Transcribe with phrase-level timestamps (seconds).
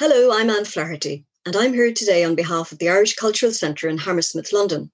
[0.00, 3.88] Hello, I'm Anne Flaherty, and I'm here today on behalf of the Irish Cultural Centre
[3.88, 4.92] in Hammersmith, London.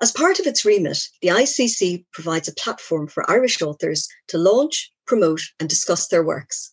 [0.00, 4.90] As part of its remit, the ICC provides a platform for Irish authors to launch,
[5.06, 6.72] promote, and discuss their works.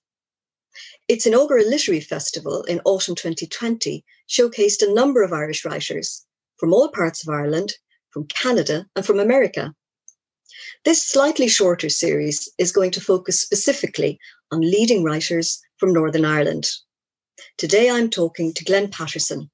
[1.09, 6.25] Its inaugural literary festival in autumn 2020 showcased a number of Irish writers
[6.55, 7.73] from all parts of Ireland,
[8.11, 9.75] from Canada, and from America.
[10.85, 14.21] This slightly shorter series is going to focus specifically
[14.53, 16.65] on leading writers from Northern Ireland.
[17.57, 19.49] Today I'm talking to Glenn Patterson.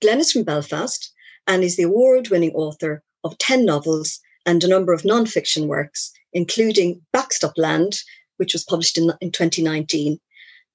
[0.00, 1.12] Glenn is from Belfast
[1.46, 5.68] and is the award winning author of 10 novels and a number of non fiction
[5.68, 8.00] works, including Backstop Land,
[8.38, 10.18] which was published in, in 2019.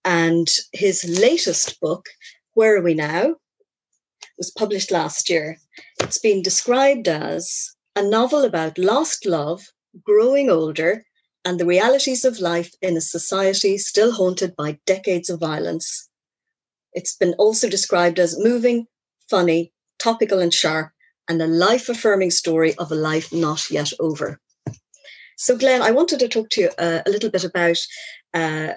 [0.04, 2.06] And his latest book,
[2.54, 3.36] Where Are We Now?
[4.38, 5.58] was published last year.
[6.02, 9.64] It's been described as a novel about lost love,
[10.04, 11.06] growing older,
[11.46, 16.10] and the realities of life in a society still haunted by decades of violence.
[16.96, 18.88] It's been also described as moving,
[19.30, 20.92] funny, topical, and sharp,
[21.28, 24.40] and a life affirming story of a life not yet over.
[25.38, 27.78] So, Glenn, I wanted to talk to you uh, a little bit about
[28.34, 28.70] uh,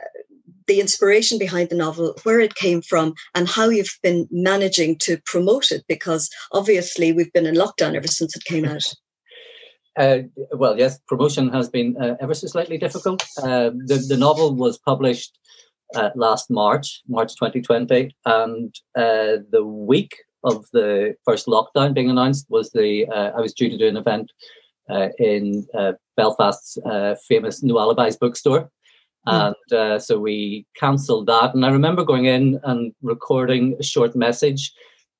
[0.66, 5.19] the inspiration behind the novel, where it came from, and how you've been managing to
[5.25, 8.82] promote it, because obviously we've been in lockdown ever since it came out.
[9.98, 10.22] Uh,
[10.53, 13.20] well, yes, promotion has been uh, ever so slightly difficult.
[13.42, 15.36] Uh, the, the novel was published
[15.94, 22.47] uh, last March, March 2020, and uh, the week of the first lockdown being announced
[22.48, 24.31] was the uh, I was due to do an event
[24.89, 28.70] uh, in uh, Belfast's uh, famous No Alibis bookstore.
[29.27, 29.55] Mm.
[29.70, 31.55] And so we cancelled that.
[31.55, 34.72] And I remember going in and recording a short message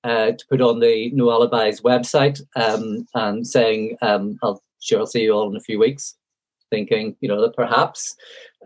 [0.05, 5.23] to put on the No Alibis website um, and saying, um, I'll sure I'll see
[5.23, 6.15] you all in a few weeks
[6.71, 8.17] thinking, you know, that perhaps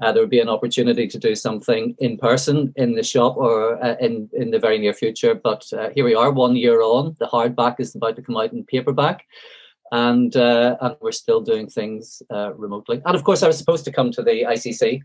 [0.01, 3.83] uh, there would be an opportunity to do something in person in the shop or
[3.85, 5.35] uh, in in the very near future.
[5.35, 7.17] But uh, here we are, one year on.
[7.19, 9.25] The hardback is about to come out in paperback,
[9.91, 13.03] and uh, and we're still doing things uh, remotely.
[13.05, 15.01] And of course, I was supposed to come to the ICC.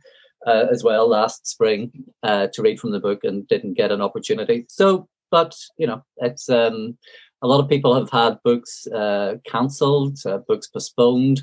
[0.46, 1.92] Uh, as well last spring
[2.24, 4.66] to read from the book and didn't get an opportunity.
[4.70, 6.96] So, but you know, it's um,
[7.42, 8.88] a lot of people have had books
[9.46, 11.42] cancelled, books postponed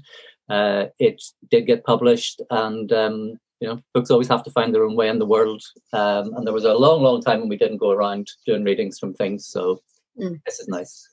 [0.49, 4.85] uh, it did get published, and um, you know, books always have to find their
[4.85, 5.63] own way in the world.
[5.93, 8.99] Um, and there was a long, long time when we didn't go around doing readings
[8.99, 9.47] from things.
[9.47, 9.81] So
[10.21, 10.41] mm.
[10.45, 11.09] this is nice.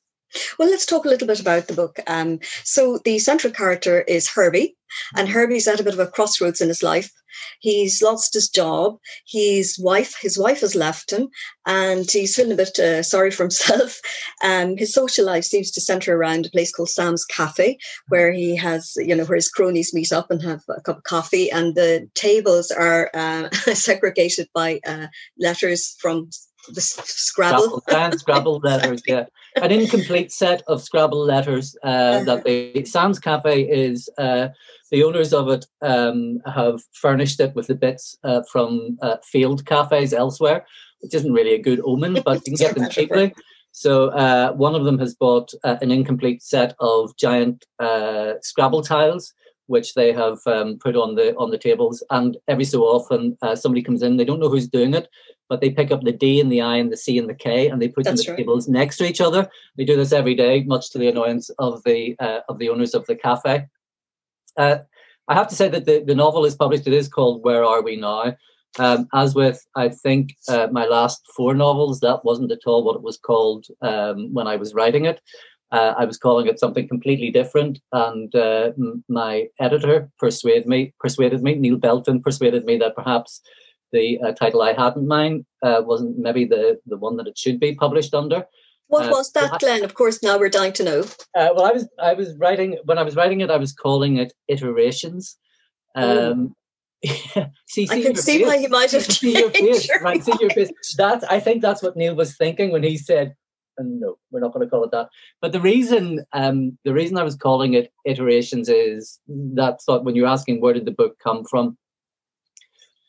[0.57, 1.99] Well, let's talk a little bit about the book.
[2.07, 4.75] Um, so the central character is Herbie,
[5.15, 7.11] and Herbie's at a bit of a crossroads in his life.
[7.59, 8.97] He's lost his job.
[9.27, 11.29] His wife, his wife has left him,
[11.65, 13.99] and he's feeling a bit uh, sorry for himself.
[14.43, 17.77] Um, his social life seems to centre around a place called Sam's Cafe,
[18.07, 21.03] where he has, you know, where his cronies meet up and have a cup of
[21.03, 26.29] coffee, and the tables are uh, segregated by uh, letters from
[26.69, 27.81] the Scrabble.
[27.81, 29.25] Scrabble, Scrabble letters, yeah.
[29.55, 34.09] An incomplete set of Scrabble letters uh, that the Sam's Cafe is.
[34.17, 34.49] Uh,
[34.91, 39.65] the owners of it um, have furnished it with the bits uh, from uh, field
[39.65, 40.65] cafes elsewhere,
[40.99, 43.33] which isn't really a good omen, but you can get them cheaply.
[43.71, 47.65] So uh, one of them has bought uh, an incomplete set of giant
[48.41, 49.33] Scrabble tiles
[49.71, 52.03] which they have um, put on the on the tables.
[52.09, 54.17] And every so often, uh, somebody comes in.
[54.17, 55.07] They don't know who's doing it,
[55.49, 57.69] but they pick up the D and the I and the C and the K,
[57.69, 58.37] and they put them the right.
[58.37, 59.49] tables next to each other.
[59.77, 62.93] They do this every day, much to the annoyance of the uh, of the owners
[62.93, 63.65] of the cafe.
[64.57, 64.77] Uh,
[65.27, 66.87] I have to say that the, the novel is published.
[66.87, 68.35] It is called Where Are We Now?
[68.79, 72.95] Um, as with, I think, uh, my last four novels, that wasn't at all what
[72.95, 75.21] it was called um, when I was writing it.
[75.71, 80.93] Uh, I was calling it something completely different, and uh, m- my editor persuaded me.
[80.99, 81.55] Persuaded me.
[81.55, 83.41] Neil Belton persuaded me that perhaps
[83.93, 87.37] the uh, title I had in mind uh, wasn't maybe the the one that it
[87.37, 88.45] should be published under.
[88.87, 89.85] What uh, was that, Glenn?
[89.85, 91.01] Of course, now we're dying to know.
[91.37, 93.49] Uh, well, I was I was writing when I was writing it.
[93.49, 95.37] I was calling it iterations.
[95.95, 96.31] Oh.
[96.31, 96.55] Um,
[97.67, 98.47] see, I can see face.
[98.47, 100.23] why he might have see your face, right?
[100.23, 100.71] See your face.
[100.97, 103.33] That I think that's what Neil was thinking when he said
[103.77, 105.09] and no, we're not going to call it that.
[105.41, 110.15] But the reason, um, the reason I was calling it iterations is that thought when
[110.15, 111.77] you're asking where did the book come from.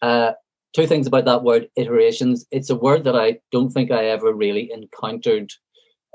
[0.00, 0.32] Uh,
[0.74, 2.46] two things about that word iterations.
[2.50, 5.50] It's a word that I don't think I ever really encountered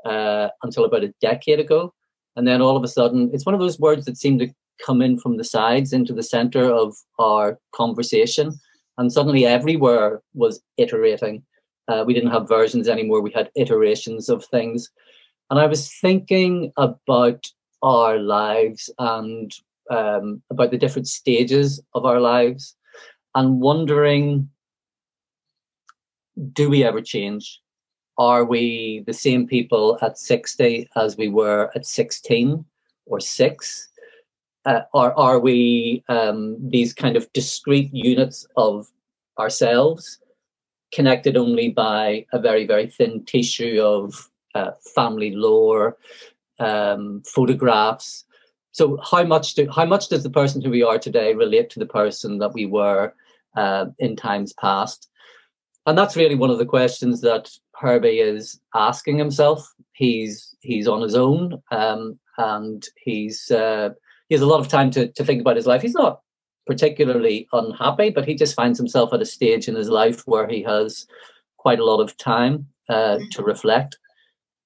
[0.05, 1.93] uh, until about a decade ago,
[2.35, 4.49] and then all of a sudden, it's one of those words that seem to
[4.85, 8.51] come in from the sides into the center of our conversation,
[8.97, 11.43] and suddenly everywhere was iterating
[11.87, 13.21] uh, we didn't have versions anymore.
[13.21, 14.89] We had iterations of things.
[15.49, 17.45] And I was thinking about
[17.81, 19.53] our lives and
[19.89, 22.75] um, about the different stages of our lives
[23.35, 24.49] and wondering
[26.53, 27.61] do we ever change?
[28.17, 32.63] Are we the same people at 60 as we were at 16
[33.05, 33.89] or 6?
[34.65, 38.87] Uh, are we um, these kind of discrete units of
[39.39, 40.19] ourselves
[40.91, 45.97] connected only by a very, very thin tissue of uh, family lore,
[46.59, 48.25] um, photographs?
[48.71, 51.79] So, how much do how much does the person who we are today relate to
[51.79, 53.13] the person that we were
[53.55, 55.09] uh, in times past?
[55.87, 59.73] and that's really one of the questions that Herbie is asking himself.
[59.93, 63.91] He's he's on his own, um, and he's uh,
[64.27, 65.81] he has a lot of time to to think about his life.
[65.81, 66.21] He's not
[66.67, 70.61] particularly unhappy, but he just finds himself at a stage in his life where he
[70.63, 71.07] has
[71.57, 73.29] quite a lot of time uh, mm-hmm.
[73.31, 73.97] to reflect.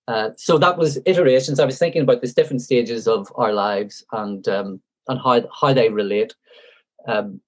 [0.08, 1.60] Uh, so that was iterations.
[1.60, 5.74] I was thinking about these different stages of our lives and um, and how how
[5.74, 6.36] they relate,
[7.08, 7.40] um,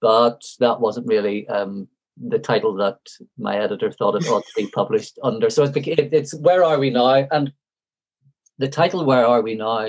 [0.00, 2.98] but that wasn't really um, the title that
[3.38, 5.50] my editor thought it ought to be published under.
[5.50, 7.26] So it's, it's Where Are We Now?
[7.30, 7.52] And
[8.58, 9.88] the title Where Are We Now?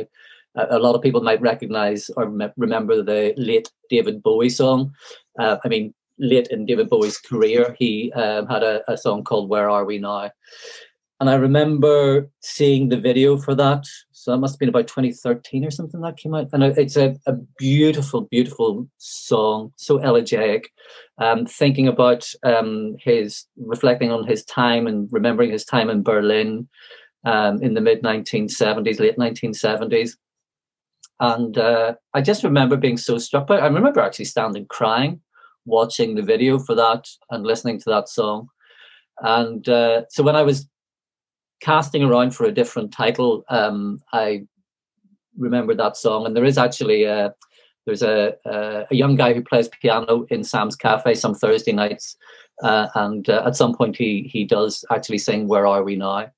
[0.55, 2.25] A lot of people might recognize or
[2.57, 4.93] remember the late David Bowie song.
[5.39, 9.49] Uh, I mean, late in David Bowie's career, he um, had a, a song called
[9.49, 10.31] Where Are We Now?
[11.19, 13.85] And I remember seeing the video for that.
[14.11, 16.49] So that must have been about 2013 or something that came out.
[16.51, 20.65] And it's a, a beautiful, beautiful song, so elegiac.
[21.17, 26.67] Um, thinking about um, his, reflecting on his time and remembering his time in Berlin
[27.23, 30.17] um, in the mid 1970s, late 1970s.
[31.19, 33.61] And uh, I just remember being so struck by it.
[33.61, 35.21] I remember actually standing crying,
[35.65, 38.49] watching the video for that and listening to that song.
[39.21, 40.67] And uh, so when I was
[41.61, 44.45] casting around for a different title, um, I
[45.37, 47.33] remembered that song, and there is actually a
[47.85, 52.17] there's a, a, a young guy who plays piano in Sam's Cafe some Thursday nights,
[52.63, 56.29] uh, and uh, at some point he he does actually sing "Where Are We Now,"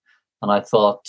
[0.41, 1.07] and I thought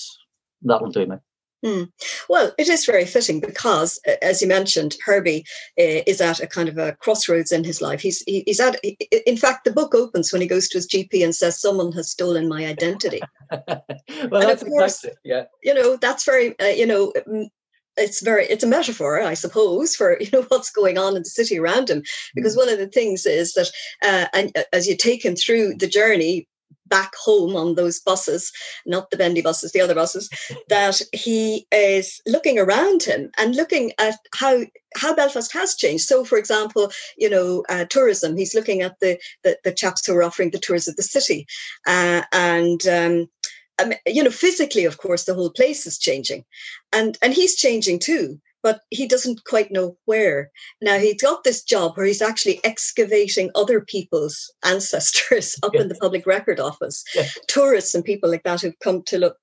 [0.63, 1.17] that'll do me.
[1.65, 1.91] Mm.
[2.29, 5.45] Well, it is very fitting because, as you mentioned, Herbie
[5.79, 8.01] uh, is at a kind of a crossroads in his life.
[8.01, 8.79] He's he's at.
[9.27, 12.11] In fact, the book opens when he goes to his GP and says, "Someone has
[12.11, 13.21] stolen my identity."
[13.51, 15.45] well, and that's of course, exactly, yeah.
[15.63, 16.59] You know, that's very.
[16.61, 17.13] Uh, you know,
[17.97, 21.29] it's very it's a metaphor i suppose for you know what's going on in the
[21.29, 22.01] city around him
[22.37, 22.59] because mm.
[22.59, 23.69] one of the things is that
[24.05, 26.47] uh, and as you take him through the journey
[26.89, 28.53] back home on those buses,
[28.87, 30.29] not the bendy buses, the other buses,
[30.69, 34.61] that he is looking around him and looking at how
[34.97, 36.05] how Belfast has changed.
[36.05, 38.37] So, for example, you know, uh, tourism.
[38.37, 41.47] He's looking at the, the, the chaps who are offering the tours of the city,
[41.87, 42.87] uh, and.
[42.87, 43.29] Um,
[43.81, 46.45] um, you know, physically, of course, the whole place is changing,
[46.93, 50.51] and and he's changing too but he doesn't quite know where.
[50.81, 55.95] Now he's got this job where he's actually excavating other people's ancestors up in the
[55.97, 57.05] public record office,
[57.47, 59.37] tourists and people like that who've come to look,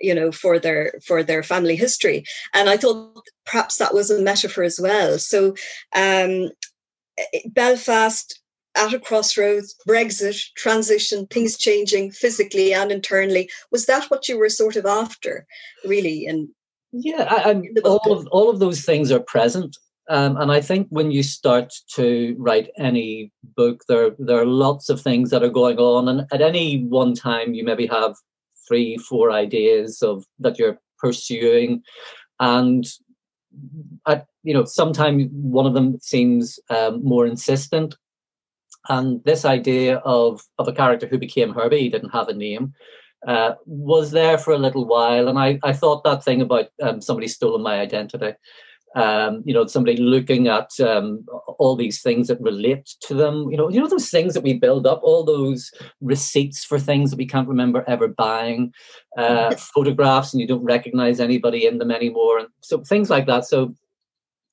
[0.00, 2.24] you know, for their for their family history.
[2.54, 5.18] And I thought perhaps that was a metaphor as well.
[5.18, 5.54] So
[5.94, 6.50] um,
[7.46, 8.40] Belfast
[8.76, 13.50] at a crossroads, Brexit, transition, things changing physically and internally.
[13.72, 15.46] Was that what you were sort of after,
[15.84, 16.26] really?
[16.26, 16.48] And
[16.92, 19.76] yeah, I, all of all of those things are present,
[20.08, 24.88] um, and I think when you start to write any book, there there are lots
[24.88, 28.16] of things that are going on, and at any one time, you maybe have
[28.66, 31.82] three, four ideas of that you're pursuing,
[32.40, 32.86] and
[34.06, 37.94] at you know, sometimes one of them seems um, more insistent,
[38.88, 42.74] and this idea of of a character who became Herbie, he didn't have a name
[43.26, 47.00] uh, was there for a little while, and I, I thought that thing about um,
[47.00, 48.32] somebody stolen my identity.
[48.96, 51.24] Um, you know, somebody looking at um,
[51.58, 53.48] all these things that relate to them.
[53.50, 57.10] You know, you know those things that we build up, all those receipts for things
[57.10, 58.72] that we can't remember ever buying,
[59.16, 63.44] uh, photographs, and you don't recognize anybody in them anymore, and so things like that.
[63.44, 63.74] So,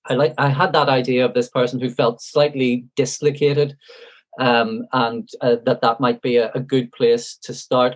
[0.05, 3.75] I like I had that idea of this person who felt slightly dislocated,
[4.39, 7.95] um, and uh, that that might be a, a good place to start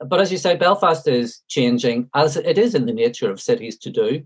[0.00, 3.78] but as you say, Belfast is changing, as it is in the nature of cities
[3.78, 4.22] to do.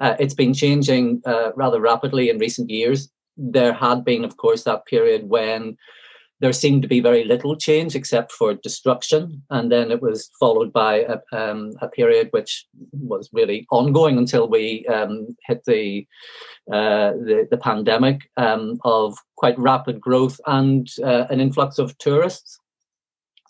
[0.00, 3.10] Uh, it's been changing uh, rather rapidly in recent years.
[3.36, 5.76] There had been, of course, that period when
[6.40, 10.72] there seemed to be very little change except for destruction, and then it was followed
[10.72, 16.06] by a, um, a period which was really ongoing until we um, hit the,
[16.72, 22.58] uh, the, the pandemic um, of quite rapid growth and uh, an influx of tourists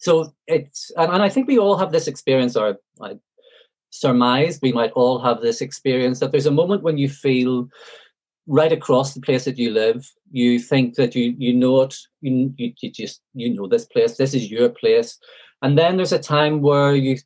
[0.05, 3.15] so it's and, and I think we all have this experience, or I
[3.89, 7.69] surmise we might all have this experience that there's a moment when you feel
[8.47, 10.07] right across the place that you live.
[10.31, 11.97] You think that you you know it.
[12.21, 14.19] You, you you just you know this place.
[14.19, 15.19] This is your place.
[15.63, 17.17] And then there's a time where you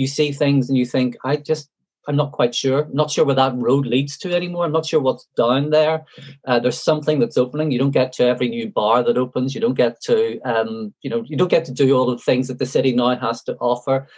[0.00, 1.70] you see things and you think, I just
[2.10, 2.80] I'm not quite sure.
[2.82, 4.64] I'm not sure where that road leads to anymore.
[4.64, 6.04] I'm not sure what's down there.
[6.44, 7.70] Uh, there's something that's opening.
[7.70, 9.54] You don't get to every new bar that opens.
[9.54, 12.48] You don't get to, um, you know, you don't get to do all the things
[12.48, 14.08] that the city now has to offer.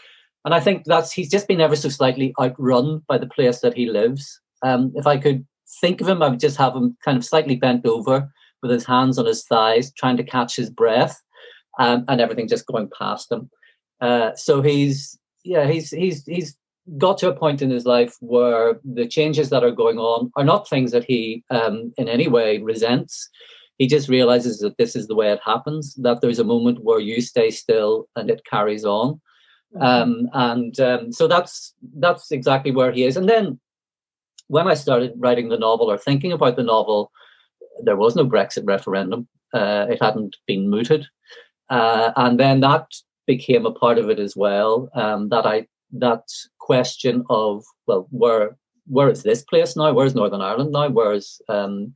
[0.46, 3.74] And I think that's he's just been ever so slightly outrun by the place that
[3.74, 4.40] he lives.
[4.62, 5.46] Um, if I could
[5.82, 8.32] think of him, I would just have him kind of slightly bent over
[8.62, 11.20] with his hands on his thighs, trying to catch his breath,
[11.78, 13.50] um, and everything just going past him.
[14.00, 16.56] Uh, so he's yeah, he's he's he's
[16.98, 20.44] got to a point in his life where the changes that are going on are
[20.44, 23.28] not things that he um, in any way resents.
[23.78, 25.94] He just realizes that this is the way it happens.
[25.94, 29.20] That there's a moment where you stay still and it carries on.
[29.74, 29.82] Mm-hmm.
[29.82, 33.16] Um, and um, so that's that's exactly where he is.
[33.16, 33.58] And then
[34.48, 37.10] when I started writing the novel or thinking about the novel,
[37.82, 39.28] there was no Brexit referendum.
[39.54, 41.06] Uh, it hadn't been mooted,
[41.70, 42.86] uh, and then that
[43.26, 44.90] became a part of it as well.
[44.94, 46.22] Um, that I that
[46.62, 49.92] question of well, where where is this place now?
[49.92, 50.88] Where's Northern Ireland now?
[50.88, 51.94] Where's um,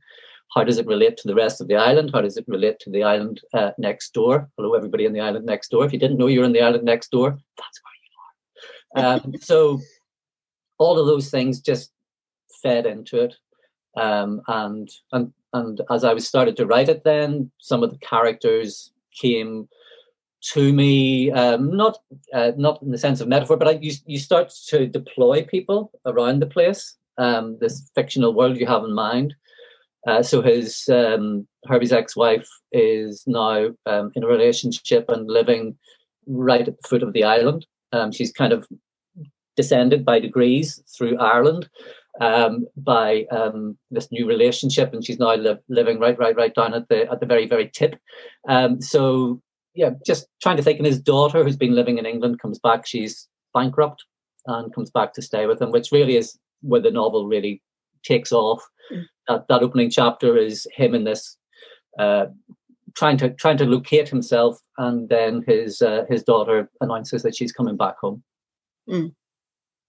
[0.53, 2.11] how does it relate to the rest of the island?
[2.13, 4.49] How does it relate to the island uh, next door?
[4.57, 5.85] Hello, everybody in the island next door.
[5.85, 8.11] If you didn't know you're in the island next door, that's where you
[9.01, 9.15] are.
[9.15, 9.79] Um, so
[10.77, 11.91] all of those things just
[12.61, 13.35] fed into it.
[13.95, 17.99] Um, and and and as I was started to write it, then some of the
[17.99, 19.69] characters came
[20.41, 21.97] to me, um, not
[22.33, 25.91] uh, not in the sense of metaphor, but I, you you start to deploy people
[26.05, 29.33] around the place, um, this fictional world you have in mind.
[30.07, 35.75] Uh, so his um, Herbie's ex-wife is now um, in a relationship and living
[36.27, 37.65] right at the foot of the island.
[37.91, 38.67] Um, she's kind of
[39.57, 41.67] descended by degrees through Ireland,
[42.21, 43.25] um, by
[43.91, 47.19] this new relationship, and she's now li- living right, right, right down at the at
[47.19, 47.95] the very, very tip.
[48.79, 49.41] So
[49.77, 50.79] yeah, just trying to think.
[50.79, 52.85] And his daughter, who's been living in England, comes back.
[52.85, 54.03] She's bankrupt
[54.45, 57.61] and comes back to stay with him, which really is where the novel really
[58.03, 58.61] takes off.
[58.91, 59.03] Mm.
[59.27, 61.37] That that opening chapter is him in this.
[61.97, 62.25] Uh,
[62.95, 67.51] trying to trying to locate himself, and then his uh, his daughter announces that she's
[67.51, 68.23] coming back home
[68.89, 69.13] mm.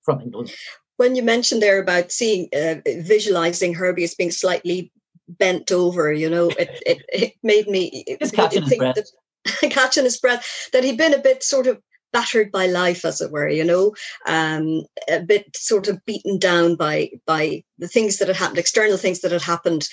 [0.05, 0.53] from England
[0.99, 4.93] when you mentioned there about seeing uh, visualizing Herbie as being slightly
[5.29, 9.13] bent over, you know, it it, it made me Just catching his
[9.71, 11.81] catching his breath that he'd been a bit sort of
[12.13, 13.95] battered by life, as it were, you know,
[14.27, 18.97] um, a bit sort of beaten down by by the things that had happened, external
[18.97, 19.89] things that had happened,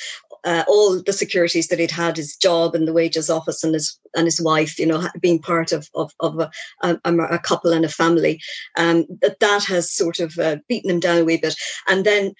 [0.46, 4.00] uh, all the securities that he'd had, his job and the wages office, and his
[4.16, 6.50] and his wife, you know, being part of of, of a,
[6.82, 8.40] a, a couple and a family,
[8.78, 11.56] um, that that has sort of uh, beaten him down a wee bit,
[11.88, 12.34] and then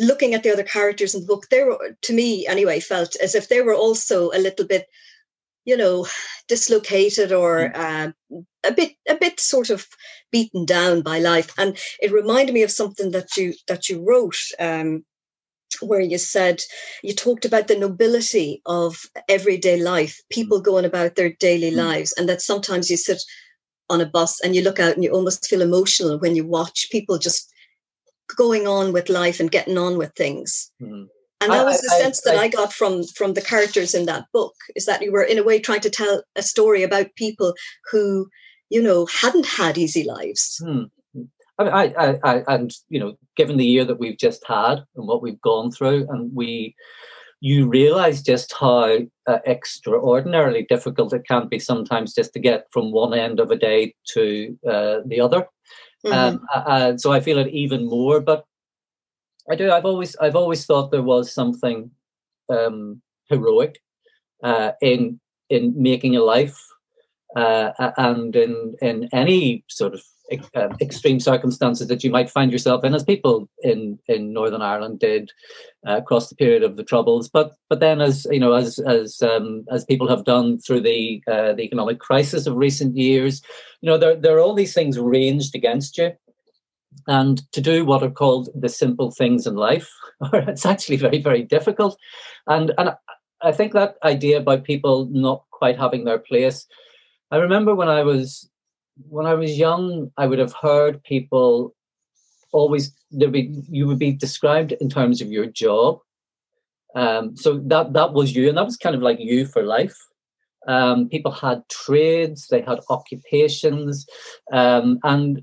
[0.00, 3.36] looking at the other characters in the book, they were, to me anyway, felt as
[3.36, 4.86] if they were also a little bit
[5.66, 6.06] you know
[6.48, 8.10] dislocated or uh,
[8.64, 9.86] a bit a bit sort of
[10.32, 11.52] beaten down by life.
[11.58, 15.04] And it reminded me of something that you that you wrote um,
[15.82, 16.62] where you said
[17.02, 18.96] you talked about the nobility of
[19.28, 21.76] everyday life people going about their daily mm.
[21.76, 23.20] lives and that sometimes you sit
[23.90, 26.88] on a bus and you look out and you almost feel emotional when you watch
[26.90, 27.52] people just
[28.36, 30.70] going on with life and getting on with things.
[30.80, 31.08] Mm
[31.40, 33.94] and that I, was the I, sense I, that I, got from from the characters
[33.94, 36.82] in that book is that you were in a way trying to tell a story
[36.82, 37.54] about people
[37.90, 38.28] who
[38.70, 40.84] you know hadn't had easy lives hmm.
[41.58, 45.22] I, I, I, and you know given the year that we've just had and what
[45.22, 46.74] we've gone through and we
[47.40, 52.92] you realize just how uh, extraordinarily difficult it can be sometimes just to get from
[52.92, 55.46] one end of a day to uh, the other
[56.04, 56.12] mm-hmm.
[56.12, 58.44] um, uh, so i feel it even more but
[59.50, 59.70] I do.
[59.70, 61.90] I've always I've always thought there was something
[62.48, 63.80] um, heroic
[64.42, 66.58] uh, in in making a life
[67.36, 70.02] uh, and in in any sort of
[70.56, 74.98] uh, extreme circumstances that you might find yourself in, as people in in Northern Ireland
[74.98, 75.30] did
[75.86, 77.28] uh, across the period of the Troubles.
[77.28, 81.22] But but then, as you know, as as um, as people have done through the
[81.28, 83.42] uh, the economic crisis of recent years,
[83.80, 86.12] you know, there there are all these things ranged against you
[87.06, 89.90] and to do what are called the simple things in life
[90.32, 91.98] it's actually very very difficult.
[92.46, 92.90] And and
[93.42, 96.66] i think that idea about people not quite having their place
[97.30, 98.48] i remember when i was
[99.08, 101.74] when i was young i would have heard people
[102.52, 105.98] always there be you would be described in terms of your job.
[106.94, 109.96] Um, so that that was you and that was kind of like you for life.
[110.66, 114.04] Um, people had trades they had occupations
[114.52, 115.42] um, and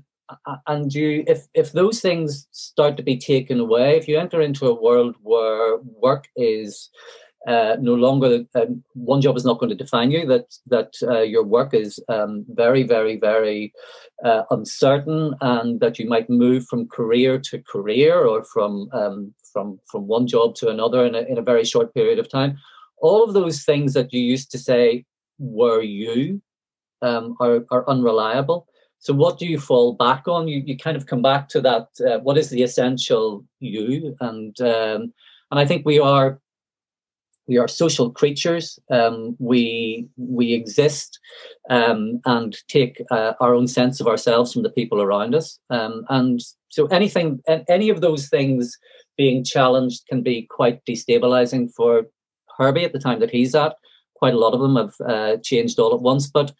[0.66, 4.66] and you if if those things start to be taken away if you enter into
[4.66, 6.90] a world where work is
[7.46, 11.20] uh, no longer um, one job is not going to define you that that uh,
[11.20, 13.72] your work is um, very very very
[14.24, 19.78] uh, uncertain and that you might move from career to career or from um, from
[19.90, 22.56] from one job to another in a, in a very short period of time
[23.02, 25.04] all of those things that you used to say
[25.38, 26.40] were you
[27.02, 28.66] um, are, are unreliable
[28.98, 31.88] so what do you fall back on you, you kind of come back to that
[32.08, 35.12] uh, what is the essential you and um,
[35.50, 36.40] and i think we are
[37.46, 38.78] we are social creatures.
[38.90, 41.18] Um, we we exist
[41.70, 45.58] um, and take uh, our own sense of ourselves from the people around us.
[45.70, 48.76] Um, and so anything, any of those things
[49.16, 52.06] being challenged can be quite destabilizing for
[52.58, 53.76] Herbie at the time that he's at.
[54.14, 56.52] Quite a lot of them have uh, changed all at once, but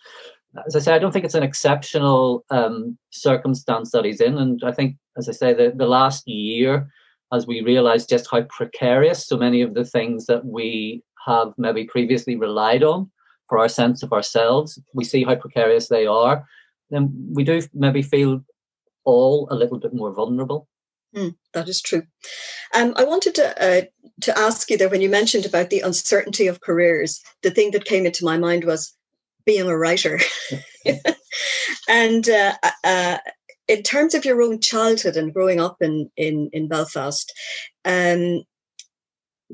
[0.66, 4.38] as I say, I don't think it's an exceptional um, circumstance that he's in.
[4.38, 6.88] And I think, as I say, the, the last year
[7.32, 11.84] as we realize just how precarious so many of the things that we have maybe
[11.84, 13.11] previously relied on
[13.49, 16.46] for our sense of ourselves, we see how precarious they are,
[16.90, 18.42] then we do maybe feel
[19.04, 20.68] all a little bit more vulnerable.
[21.14, 22.02] Mm, that is true.
[22.75, 23.82] Um, I wanted to uh,
[24.23, 27.20] to ask you there when you mentioned about the uncertainty of careers.
[27.42, 28.92] The thing that came into my mind was
[29.47, 30.21] being a writer,
[31.89, 33.19] and uh, uh,
[33.69, 37.33] in terms of your own childhood and growing up in in in Belfast,
[37.85, 38.43] um,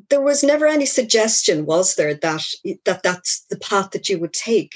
[0.08, 2.42] there was never any suggestion, was there, that
[2.84, 4.74] that that's the path that you would take?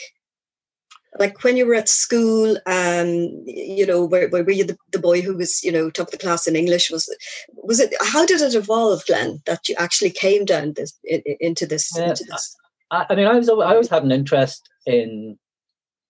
[1.18, 3.06] Like when you were at school, um,
[3.47, 6.18] you know, were, were you the, the boy who was, you know, top of the
[6.18, 6.90] class in English?
[6.90, 7.09] Was
[7.54, 7.94] was it?
[8.00, 11.97] How did it evolve, Glenn, that you actually came down this into this?
[11.97, 12.56] Into this?
[12.90, 15.38] I, I mean, I was I always had an interest in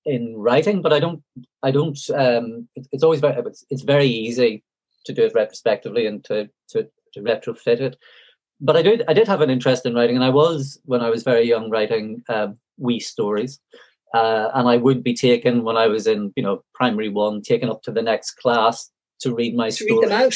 [0.04, 1.22] in writing, but I don't.
[1.62, 1.98] I don't.
[2.14, 3.40] Um, it, it's always very.
[3.46, 4.62] It's, it's very easy
[5.06, 7.96] to do it retrospectively and to to to retrofit it.
[8.60, 9.02] But I did.
[9.08, 11.70] I did have an interest in writing, and I was when I was very young
[11.70, 13.60] writing um, wee stories.
[14.14, 17.68] Uh, and I would be taken when I was in, you know, primary one, taken
[17.68, 19.90] up to the next class to read my to story.
[19.90, 20.32] Read them out.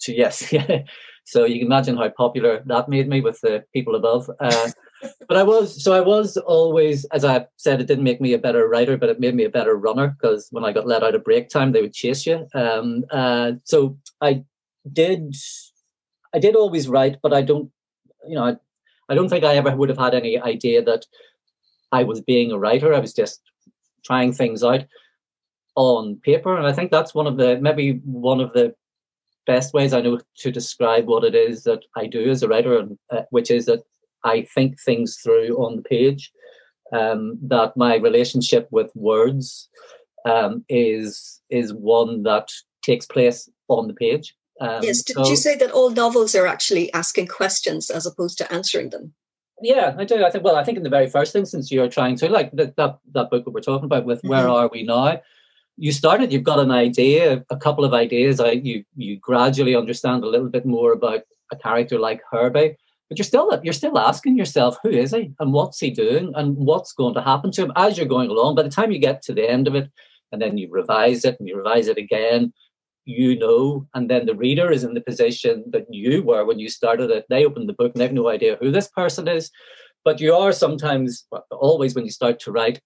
[0.00, 0.82] To, yes, yeah.
[1.24, 4.28] So you can imagine how popular that made me with the people above.
[4.40, 4.70] Uh,
[5.28, 8.38] but I was so I was always, as I said, it didn't make me a
[8.38, 11.14] better writer, but it made me a better runner because when I got let out
[11.14, 12.46] of break time, they would chase you.
[12.54, 14.44] Um, uh, so I
[14.92, 15.34] did,
[16.34, 17.70] I did always write, but I don't,
[18.28, 18.56] you know, I,
[19.08, 21.06] I don't think I ever would have had any idea that
[21.92, 22.94] I was being a writer.
[22.94, 23.40] I was just
[24.04, 24.84] trying things out
[25.76, 28.74] on paper, and I think that's one of the maybe one of the
[29.46, 32.78] best ways I know to describe what it is that I do as a writer,
[32.78, 33.82] and uh, which is that
[34.24, 36.32] I think things through on the page.
[36.92, 39.68] Um, that my relationship with words
[40.24, 42.48] um, is is one that
[42.82, 44.34] takes place on the page.
[44.60, 45.02] Um, yes.
[45.02, 48.90] Did so, you say that all novels are actually asking questions as opposed to answering
[48.90, 49.14] them?
[49.62, 50.24] Yeah, I do.
[50.24, 50.44] I think.
[50.44, 53.30] Well, I think in the very first instance, you're trying to like that that, that
[53.30, 54.28] book that we're talking about with mm-hmm.
[54.28, 55.20] "Where Are We Now."
[55.76, 56.32] You started.
[56.32, 58.40] You've got an idea, a couple of ideas.
[58.40, 62.76] I, you you gradually understand a little bit more about a character like Herbie
[63.10, 65.32] but you're still you're still asking yourself who is he?
[65.38, 66.32] And what's he doing?
[66.34, 68.54] And what's going to happen to him as you're going along?
[68.54, 69.90] By the time you get to the end of it
[70.32, 72.52] and then you revise it and you revise it again
[73.04, 73.86] you know.
[73.94, 77.26] And then the reader is in the position that you were when you started it.
[77.28, 79.50] They open the book and they have no idea who this person is.
[80.04, 82.80] But you are sometimes always when you start to write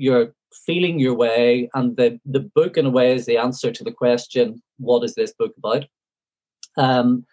[0.00, 0.32] you're
[0.64, 1.68] feeling your way.
[1.74, 5.14] And the the book in a way is the answer to the question what is
[5.14, 5.86] this book about?
[6.76, 7.26] Um,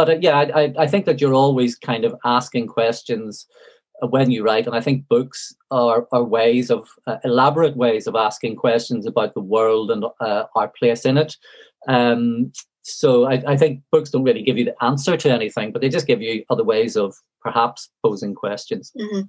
[0.00, 3.46] but uh, yeah, I, I think that you're always kind of asking questions
[4.02, 8.06] uh, when you write, and I think books are are ways of uh, elaborate ways
[8.06, 11.36] of asking questions about the world and uh, our place in it.
[11.86, 15.82] Um, so I, I, think books don't really give you the answer to anything, but
[15.82, 18.90] they just give you other ways of perhaps posing questions.
[18.98, 19.20] Mm-hmm.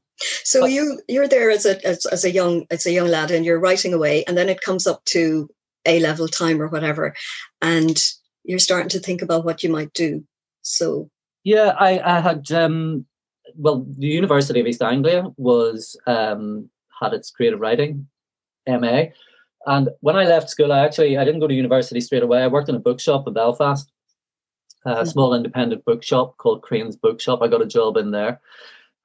[0.46, 3.32] So but, you you're there as a as, as a young as a young lad,
[3.32, 5.50] and you're writing away, and then it comes up to
[5.86, 7.14] a level time or whatever,
[7.62, 8.02] and
[8.46, 10.24] you're starting to think about what you might do.
[10.62, 11.10] So
[11.43, 13.06] yeah, I, I had um,
[13.56, 16.69] well, the University of East Anglia was um,
[17.00, 18.08] had its creative writing
[18.67, 19.06] MA,
[19.65, 22.43] and when I left school, I actually I didn't go to university straight away.
[22.43, 23.91] I worked in a bookshop in Belfast,
[24.86, 25.06] a mm-hmm.
[25.06, 27.41] small independent bookshop called Crane's Bookshop.
[27.41, 28.39] I got a job in there,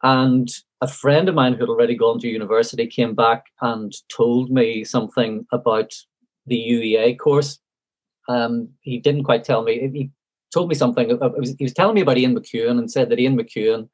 [0.02, 0.48] and
[0.80, 4.84] a friend of mine who had already gone to university came back and told me
[4.84, 5.94] something about
[6.46, 7.58] the UEA course.
[8.28, 9.90] Um, he didn't quite tell me.
[9.92, 10.10] He
[10.56, 11.18] told me something.
[11.18, 13.88] Was, he was telling me about Ian McEwan and said that Ian McEwan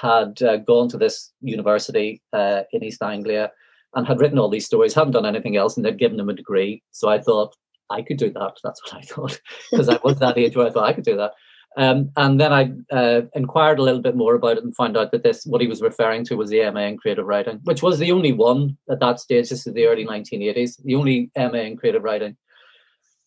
[0.00, 3.50] had uh, gone to this university uh, in East Anglia
[3.94, 6.34] and had written all these stories, hadn't done anything else, and they'd given him a
[6.34, 6.82] degree.
[6.92, 7.56] So I thought,
[7.90, 8.54] I could do that.
[8.62, 9.40] That's what I thought
[9.70, 11.32] because I was that age where I thought I could do that.
[11.78, 15.12] Um, and then I uh, inquired a little bit more about it and found out
[15.12, 17.98] that this, what he was referring to, was the MA in creative writing, which was
[17.98, 19.50] the only one at that stage.
[19.50, 22.36] This is the early 1980s, the only MA in creative writing.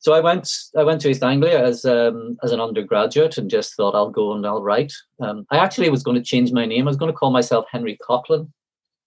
[0.02, 3.76] So I went, I went to East Anglia as um, as an undergraduate and just
[3.76, 4.94] thought I'll go and I'll write.
[5.20, 6.88] Um, I actually was going to change my name.
[6.88, 8.50] I was going to call myself Henry Coghlan.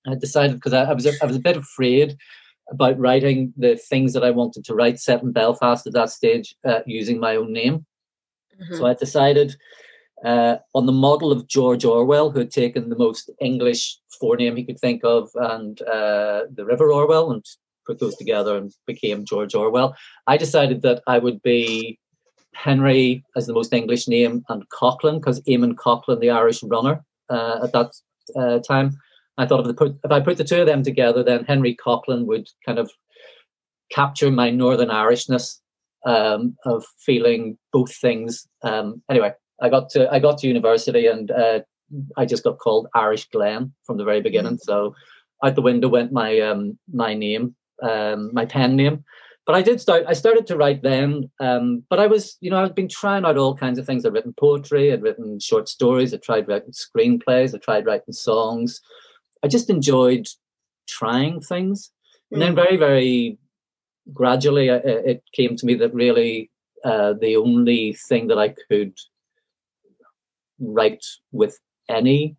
[0.06, 2.16] I decided because I, I was a, I was a bit afraid
[2.70, 6.54] about writing the things that I wanted to write set in Belfast at that stage
[6.64, 7.86] uh, using my own name.
[8.60, 8.76] Mm-hmm.
[8.76, 9.56] So I decided
[10.24, 14.64] uh, on the model of George Orwell, who had taken the most English forename he
[14.64, 17.44] could think of and uh, the River Orwell and
[17.86, 19.94] put those together and became George Orwell.
[20.26, 21.98] I decided that I would be
[22.54, 27.60] Henry as the most English name and Coghlan because Eamonn Coghlan, the Irish runner uh,
[27.64, 27.92] at that
[28.36, 28.96] uh, time.
[29.38, 31.74] I thought if, the put, if I put the two of them together, then Henry
[31.74, 32.90] Coghlan would kind of
[33.90, 35.58] capture my Northern Irishness
[36.04, 38.46] um, of feeling both things.
[38.62, 41.60] Um, anyway, I got to I got to university and uh,
[42.16, 44.54] I just got called Irish Glenn from the very beginning.
[44.54, 44.70] Mm-hmm.
[44.70, 44.94] So
[45.44, 49.04] out the window went my um, my name, um, my pen name.
[49.44, 50.04] But I did start.
[50.06, 51.30] I started to write then.
[51.40, 54.06] Um, but I was, you know, I've been trying out all kinds of things.
[54.06, 54.92] I'd written poetry.
[54.92, 56.14] I'd written short stories.
[56.14, 57.54] I tried writing screenplays.
[57.54, 58.80] I tried writing songs.
[59.42, 60.28] I just enjoyed
[60.88, 61.90] trying things.
[62.30, 62.56] And then mm.
[62.56, 63.38] very, very
[64.12, 66.50] gradually uh, it came to me that really
[66.84, 68.96] uh, the only thing that I could
[70.58, 72.36] write with any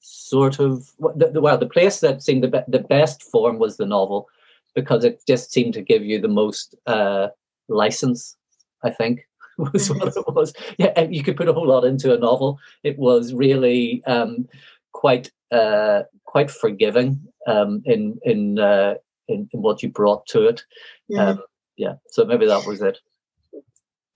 [0.00, 4.28] sort of well, the place that seemed the, the best form was the novel
[4.74, 7.28] because it just seemed to give you the most uh,
[7.68, 8.36] license.
[8.84, 9.26] I think
[9.58, 10.30] was what mm-hmm.
[10.30, 10.52] it was.
[10.78, 12.58] Yeah, you could put a whole lot into a novel.
[12.84, 14.48] It was really um,
[14.92, 18.94] quite uh, quite forgiving um, in in, uh,
[19.28, 20.64] in, in what you brought to it.
[21.08, 21.30] Yeah.
[21.30, 21.42] Um,
[21.76, 21.94] yeah.
[22.10, 22.98] So maybe that was it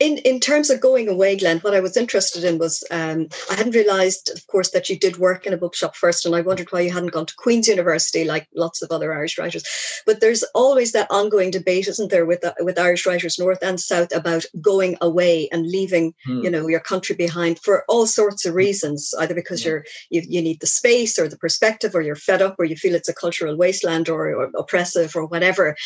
[0.03, 3.55] in in terms of going away, Glenn, what I was interested in was um, I
[3.55, 6.73] hadn't realised, of course, that you did work in a bookshop first, and I wondered
[6.73, 9.65] why you hadn't gone to Queen's University like lots of other Irish writers.
[10.05, 13.79] But there's always that ongoing debate, isn't there, with uh, with Irish writers north and
[13.79, 16.41] south about going away and leaving, hmm.
[16.43, 20.43] you know, your country behind for all sorts of reasons, either because you're you, you
[20.43, 23.15] need the space or the perspective, or you're fed up, or you feel it's a
[23.15, 25.77] cultural wasteland or, or oppressive or whatever.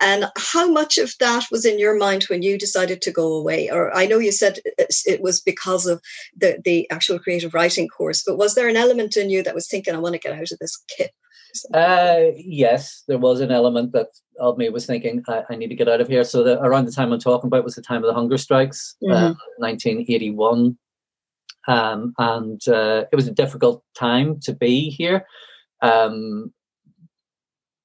[0.00, 3.59] And how much of that was in your mind when you decided to go away?
[3.68, 6.00] Or I know you said it was because of
[6.36, 9.68] the, the actual creative writing course, but was there an element in you that was
[9.68, 11.10] thinking, I want to get out of this kip?
[11.74, 15.74] Uh, yes, there was an element that of me was thinking I, I need to
[15.74, 16.24] get out of here.
[16.24, 18.96] So the, around the time I'm talking about was the time of the hunger strikes,
[19.02, 19.24] uh, mm-hmm.
[19.24, 20.78] uh, 1981,
[21.68, 25.26] um, and uh, it was a difficult time to be here.
[25.82, 26.52] Um,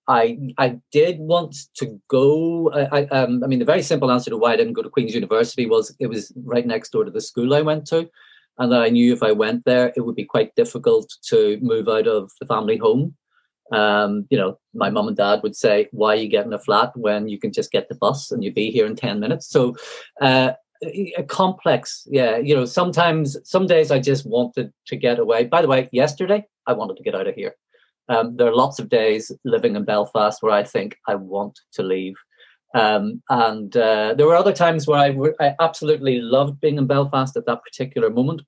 [0.07, 2.71] I I did want to go.
[2.71, 4.89] I, I, um, I mean, the very simple answer to why I didn't go to
[4.89, 8.09] Queen's University was it was right next door to the school I went to,
[8.59, 11.87] and that I knew if I went there, it would be quite difficult to move
[11.87, 13.15] out of the family home.
[13.71, 16.95] Um, you know, my mum and dad would say, "Why are you getting a flat
[16.95, 19.75] when you can just get the bus and you'd be here in ten minutes?" So.
[20.21, 20.53] Uh,
[21.17, 25.61] a complex yeah you know sometimes some days i just wanted to get away by
[25.61, 27.55] the way yesterday i wanted to get out of here
[28.09, 31.83] um, there are lots of days living in Belfast where I think I want to
[31.83, 32.15] leave.
[32.73, 36.87] Um, and uh, there were other times where I, w- I absolutely loved being in
[36.87, 38.41] Belfast at that particular moment,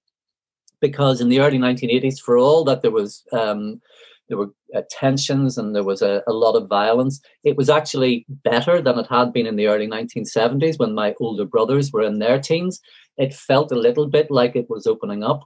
[0.82, 3.82] because in the early 1980s, for all that there was um,
[4.28, 8.26] there were uh, tensions and there was a, a, lot of violence, it was actually
[8.44, 12.20] better than it had been in the early 1970s when my older brothers were in
[12.20, 12.82] their teens.
[13.18, 15.44] It felt a little bit like it was opening up.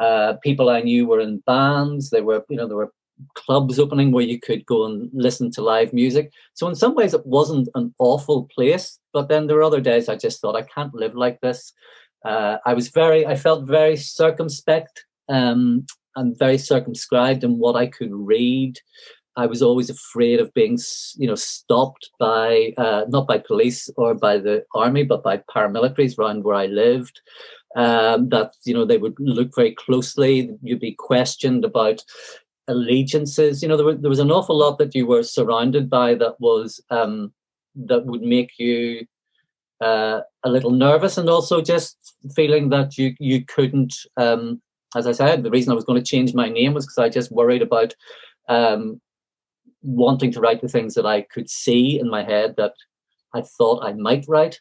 [0.00, 2.08] Uh, people I knew were in bands.
[2.08, 2.92] There were, you know, there were
[3.34, 6.32] clubs opening where you could go and listen to live music.
[6.54, 8.98] So in some ways, it wasn't an awful place.
[9.12, 11.72] But then there were other days I just thought I can't live like this.
[12.24, 17.86] Uh, I was very, I felt very circumspect um, and very circumscribed in what I
[17.86, 18.78] could read.
[19.36, 20.78] I was always afraid of being,
[21.16, 26.18] you know, stopped by uh, not by police or by the army, but by paramilitaries
[26.18, 27.20] around where I lived.
[27.74, 30.50] Um, that you know they would look very closely.
[30.62, 32.04] You'd be questioned about
[32.68, 33.62] allegiances.
[33.62, 36.40] You know, there, were, there was an awful lot that you were surrounded by that
[36.40, 37.32] was um,
[37.74, 39.06] that would make you
[39.80, 43.94] uh, a little nervous, and also just feeling that you you couldn't.
[44.16, 44.60] Um,
[44.94, 47.08] as I said, the reason I was going to change my name was because I
[47.08, 47.94] just worried about
[48.48, 49.00] um,
[49.82, 52.74] wanting to write the things that I could see in my head that
[53.34, 54.60] I thought I might write.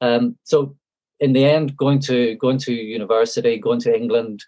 [0.00, 0.76] Um, so
[1.20, 4.44] in the end, going to going to university, going to England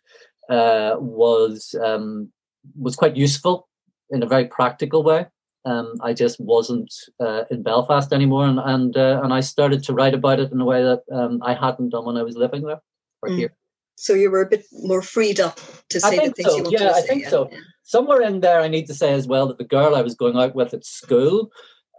[0.51, 2.33] uh, was um,
[2.77, 3.68] was quite useful
[4.11, 5.27] in a very practical way.
[5.64, 9.94] um, I just wasn't uh, in Belfast anymore, and and uh, and I started to
[9.94, 12.62] write about it in a way that um, I hadn't done when I was living
[12.62, 12.81] there
[13.22, 13.38] or mm.
[13.38, 13.55] here.
[13.96, 16.57] So you were a bit more freed up to say the things so.
[16.57, 16.98] you wanted yeah, to say.
[16.98, 17.48] I think yeah, so.
[17.50, 17.59] Yeah.
[17.85, 20.37] Somewhere in there, I need to say as well that the girl I was going
[20.37, 21.50] out with at school,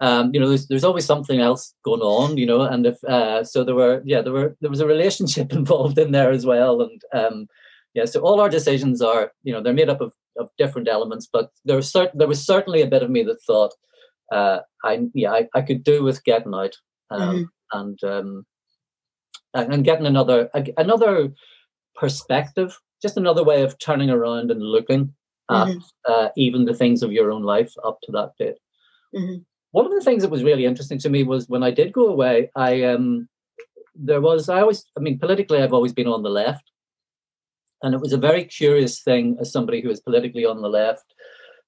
[0.01, 3.43] um, you know, there's, there's always something else going on, you know, and if uh,
[3.43, 6.81] so, there were yeah, there were there was a relationship involved in there as well,
[6.81, 7.47] and um,
[7.93, 11.27] yeah, so all our decisions are, you know, they're made up of, of different elements,
[11.31, 13.73] but there was certain there was certainly a bit of me that thought,
[14.31, 16.75] uh, I yeah, I, I could do with getting out
[17.11, 17.79] um, mm-hmm.
[17.79, 18.45] and um,
[19.53, 21.33] and, and getting another another
[21.95, 25.13] perspective, just another way of turning around and looking
[25.49, 25.79] at mm-hmm.
[26.11, 28.57] uh, even the things of your own life up to that date.
[29.15, 29.41] Mm-hmm.
[29.71, 32.07] One of the things that was really interesting to me was when I did go
[32.07, 33.27] away, I um,
[33.95, 36.71] there was I always I mean politically I've always been on the left,
[37.83, 41.13] and it was a very curious thing as somebody who was politically on the left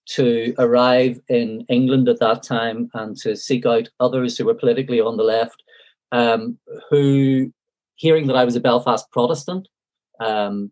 [0.08, 5.02] to arrive in England at that time and to seek out others who were politically
[5.02, 5.64] on the left,
[6.12, 6.58] um,
[6.90, 7.52] who,
[7.96, 9.68] hearing that I was a Belfast Protestant,
[10.20, 10.72] um,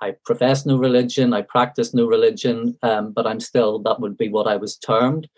[0.00, 4.28] I profess no religion, I practice no religion, um, but I'm still, that would be
[4.28, 5.28] what I was termed,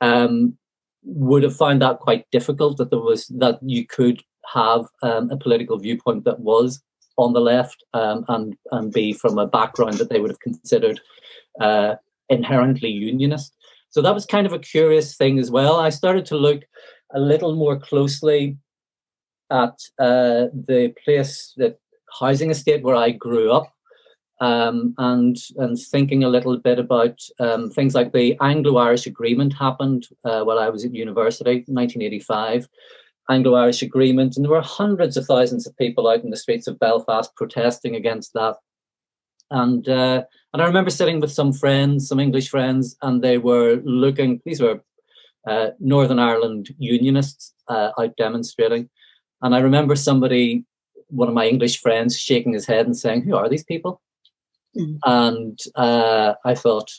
[0.00, 0.56] um,
[1.04, 5.36] would have found that quite difficult that there was, that you could have um, a
[5.36, 6.82] political viewpoint that was
[7.20, 11.00] on the left um, and and be from a background that they would have considered
[11.60, 11.94] uh,
[12.28, 13.54] inherently unionist.
[13.90, 15.76] So that was kind of a curious thing as well.
[15.76, 16.62] I started to look
[17.12, 18.56] a little more closely
[19.50, 21.76] at uh, the place, the
[22.18, 23.72] housing estate where I grew up,
[24.40, 30.06] um, and and thinking a little bit about um, things like the Anglo-Irish Agreement happened
[30.24, 32.68] uh, while I was at university, 1985.
[33.30, 36.78] Anglo-Irish Agreement, and there were hundreds of thousands of people out in the streets of
[36.78, 38.56] Belfast protesting against that.
[39.50, 43.80] And uh, and I remember sitting with some friends, some English friends, and they were
[43.84, 44.40] looking.
[44.44, 44.82] These were
[45.46, 48.88] uh, Northern Ireland unionists uh, out demonstrating,
[49.42, 50.64] and I remember somebody,
[51.08, 54.00] one of my English friends, shaking his head and saying, "Who are these people?"
[54.76, 54.98] Mm.
[55.04, 56.90] And uh, I thought,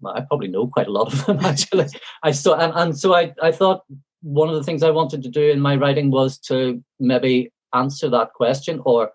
[0.00, 1.86] well, I probably know quite a lot of them actually.
[2.22, 3.82] I saw, and, and so I, I thought
[4.22, 8.08] one of the things I wanted to do in my writing was to maybe answer
[8.10, 9.12] that question or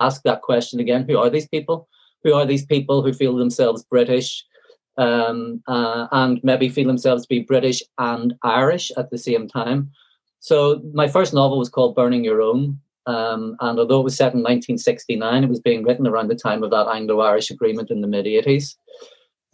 [0.00, 1.04] ask that question again.
[1.08, 1.88] Who are these people?
[2.24, 4.44] Who are these people who feel themselves British
[4.98, 9.90] um, uh, and maybe feel themselves to be British and Irish at the same time?
[10.40, 12.80] So my first novel was called Burning Your Own.
[13.06, 16.62] Um, and although it was set in 1969, it was being written around the time
[16.64, 18.74] of that Anglo-Irish agreement in the mid 80s,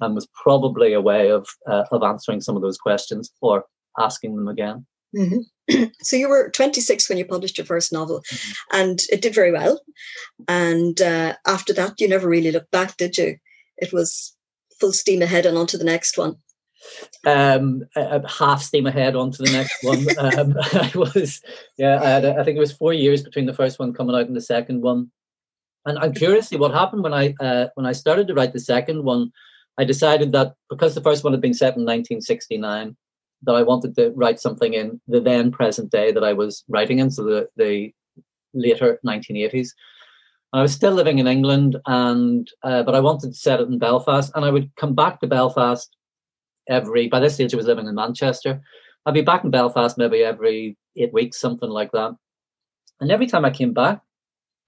[0.01, 3.67] and was probably a way of uh, of answering some of those questions or
[3.99, 4.87] asking them again.
[5.17, 5.85] Mm-hmm.
[6.03, 8.81] so you were 26 when you published your first novel, mm-hmm.
[8.81, 9.81] and it did very well.
[10.49, 13.37] And uh, after that, you never really looked back, did you?
[13.77, 14.35] It was
[14.81, 16.37] full steam ahead and on to the next one.
[17.27, 20.07] Um, uh, half steam ahead onto the next one.
[20.19, 21.41] um, I was,
[21.77, 24.27] yeah, I, had, I think it was four years between the first one coming out
[24.27, 25.11] and the second one.
[25.85, 29.03] And I'm curiously, what happened when I uh, when I started to write the second
[29.03, 29.33] one,
[29.79, 32.97] I decided that because the first one had been set in 1969,
[33.45, 36.99] that I wanted to write something in the then present day that I was writing
[36.99, 37.93] in, so the, the
[38.55, 39.71] later 1980s.
[40.53, 43.69] And I was still living in England, and uh, but I wanted to set it
[43.69, 45.95] in Belfast, and I would come back to Belfast
[46.69, 47.09] every.
[47.09, 48.61] By this stage, I was living in Manchester.
[49.07, 52.15] I'd be back in Belfast maybe every eight weeks, something like that.
[53.01, 54.01] And every time I came back,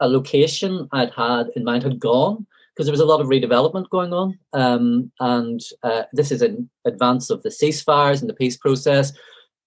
[0.01, 3.89] a location I'd had in mind had gone because there was a lot of redevelopment
[3.91, 4.37] going on.
[4.53, 9.13] Um, and uh, this is in advance of the ceasefires and the peace process,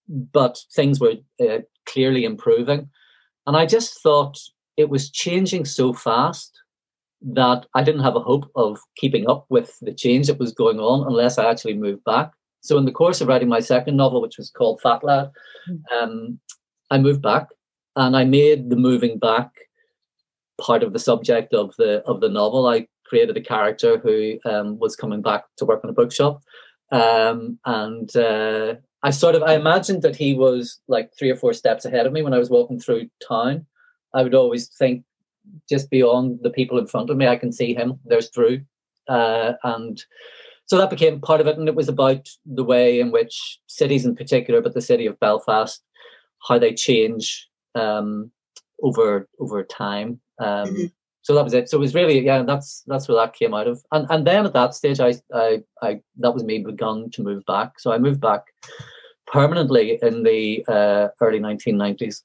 [0.10, 2.90] but things were uh, clearly improving.
[3.46, 4.38] And I just thought
[4.76, 6.62] it was changing so fast
[7.22, 10.80] that I didn't have a hope of keeping up with the change that was going
[10.80, 12.32] on unless I actually moved back.
[12.62, 15.32] So, in the course of writing my second novel, which was called Fat Lad,
[15.68, 15.98] hmm.
[15.98, 16.40] um,
[16.92, 17.48] I moved back
[17.96, 19.50] and I made the moving back
[20.60, 22.68] part of the subject of the of the novel.
[22.68, 26.42] I created a character who um, was coming back to work in a bookshop,
[26.92, 31.54] um, and uh, I sort of I imagined that he was like three or four
[31.54, 33.66] steps ahead of me when I was walking through town.
[34.14, 35.04] I would always think
[35.70, 38.00] just beyond the people in front of me, I can see him.
[38.06, 38.62] There's Drew,
[39.08, 40.02] uh, and
[40.66, 41.58] so that became part of it.
[41.58, 45.20] And it was about the way in which cities, in particular, but the city of
[45.20, 45.82] Belfast,
[46.48, 48.32] how they change um,
[48.82, 50.20] over over time.
[50.40, 50.86] Um, mm-hmm
[51.28, 51.70] so that was it.
[51.70, 53.84] So it was really yeah, that's that's where that came out of.
[53.92, 57.46] And and then at that stage, I I, I that was me begun to move
[57.46, 57.82] back.
[57.82, 58.44] So I moved back
[59.28, 62.24] permanently in the uh, early 1990s,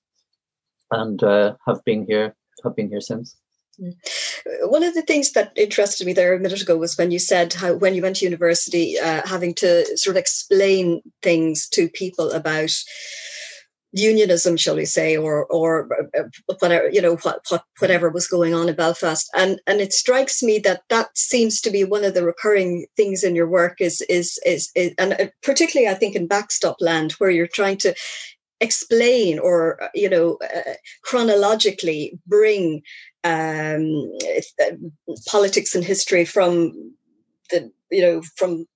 [0.93, 3.37] and uh, have been here have been here since.
[3.81, 3.97] Mm.
[4.71, 7.55] One of the things that interested me there a minute ago was when you said
[7.55, 12.31] how when you went to university, uh, having to sort of explain things to people
[12.31, 12.71] about
[13.93, 16.25] unionism, shall we say, or or uh,
[16.59, 20.43] whatever you know what, what whatever was going on in Belfast, and and it strikes
[20.43, 24.01] me that that seems to be one of the recurring things in your work is
[24.09, 27.95] is is, is and uh, particularly I think in backstop land where you're trying to
[28.61, 32.83] explain or uh, you know uh, chronologically bring
[33.25, 34.11] um,
[35.27, 36.95] politics and history from
[37.51, 38.67] the you know from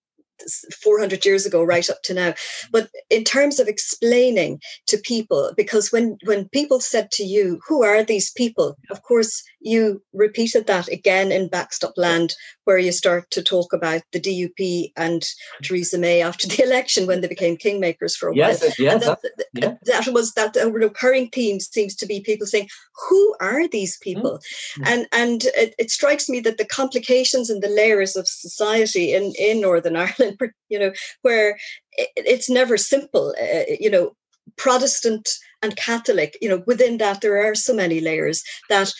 [0.83, 2.35] 400 years ago right up to now
[2.70, 7.83] but in terms of explaining to people because when when people said to you who
[7.83, 12.35] are these people of course you repeated that again in backstop land
[12.66, 15.25] where you start to talk about the DUP and
[15.62, 18.72] Theresa May after the election when they became kingmakers for a yes, while.
[18.79, 19.18] Yes, that,
[19.55, 19.75] yeah.
[19.85, 22.68] that was that a recurring theme seems to be people saying,
[23.09, 24.40] "Who are these people?"
[24.79, 24.87] Mm.
[24.87, 29.33] And and it, it, strikes me that the complications and the layers of society in
[29.38, 30.26] in Northern Ireland,
[30.69, 31.59] you know, where
[31.93, 34.12] it, it's never simple, uh, you know.
[34.57, 35.29] Protestant
[35.61, 38.93] and Catholic, you know, within that there are so many layers that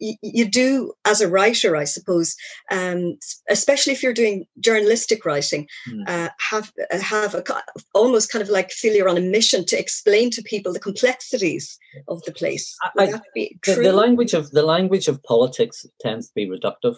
[0.00, 2.36] you do as a writer i suppose
[2.70, 3.16] um,
[3.48, 6.08] especially if you're doing journalistic writing mm.
[6.08, 7.42] uh, have uh, have a
[7.94, 11.78] almost kind of like feel you're on a mission to explain to people the complexities
[12.08, 16.48] of the place I, the, the, language of the language of politics tends to be
[16.48, 16.96] reductive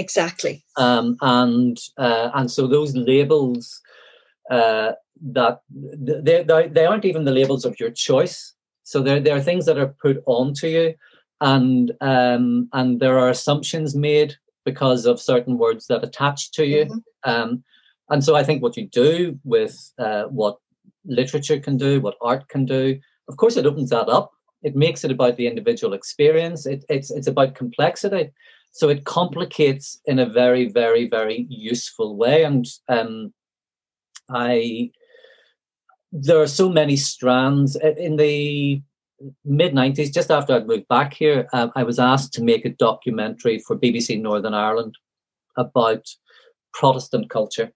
[0.00, 3.80] exactly um, and uh, and so those labels
[4.50, 6.42] uh, that they,
[6.74, 9.94] they aren't even the labels of your choice so there, there are things that are
[10.02, 10.94] put onto you
[11.40, 14.34] and um, and there are assumptions made
[14.64, 16.84] because of certain words that attach to you.
[16.84, 17.30] Mm-hmm.
[17.30, 17.64] Um,
[18.10, 20.58] and so I think what you do with uh, what
[21.04, 24.32] literature can do, what art can do, of course, it opens that up.
[24.62, 26.66] It makes it about the individual experience.
[26.66, 28.30] It, it's it's about complexity.
[28.72, 32.44] So it complicates in a very, very, very useful way.
[32.44, 33.32] And um,
[34.30, 34.90] I
[36.12, 38.82] there are so many strands in the
[39.44, 42.70] mid 90s, just after I'd moved back here, uh, I was asked to make a
[42.70, 44.96] documentary for BBC Northern Ireland
[45.56, 46.06] about
[46.72, 47.72] Protestant culture.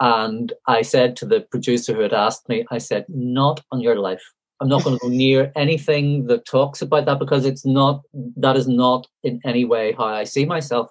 [0.00, 3.96] And I said to the producer who had asked me, I said, not on your
[3.96, 4.22] life.
[4.60, 8.02] I'm not going to go near anything that talks about that because it's not,
[8.36, 10.90] that is not in any way how I see myself.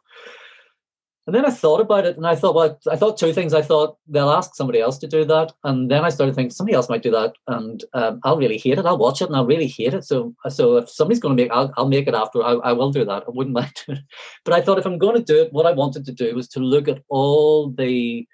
[1.28, 3.56] And then I thought about it and I thought, well, I thought two things.
[3.56, 5.54] I thought they'll ask somebody else to do that.
[5.64, 8.78] And then I started thinking somebody else might do that and um, I'll really hate
[8.78, 8.86] it.
[8.86, 10.06] I'll watch it and I'll really hate it.
[10.06, 12.44] So so if somebody's going to make, I'll, I'll make it after.
[12.44, 13.24] I, I will do that.
[13.24, 13.56] I wouldn't
[13.88, 14.04] mind.
[14.44, 16.48] But I thought if I'm going to do it, what I wanted to do was
[16.50, 18.28] to look at all the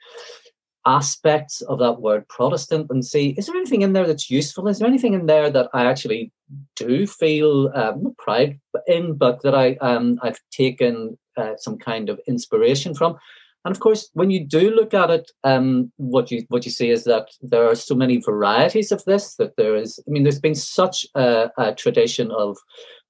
[0.86, 4.68] aspects of that word Protestant and see, is there anything in there that's useful?
[4.68, 6.32] Is there anything in there that I actually
[6.76, 12.20] do feel um, pride in, but that I um, I've taken uh, some kind of
[12.28, 13.18] inspiration from.
[13.64, 16.90] And of course, when you do look at it, um, what you what you see
[16.90, 19.36] is that there are so many varieties of this.
[19.36, 22.58] That there is, I mean, there's been such a, a tradition of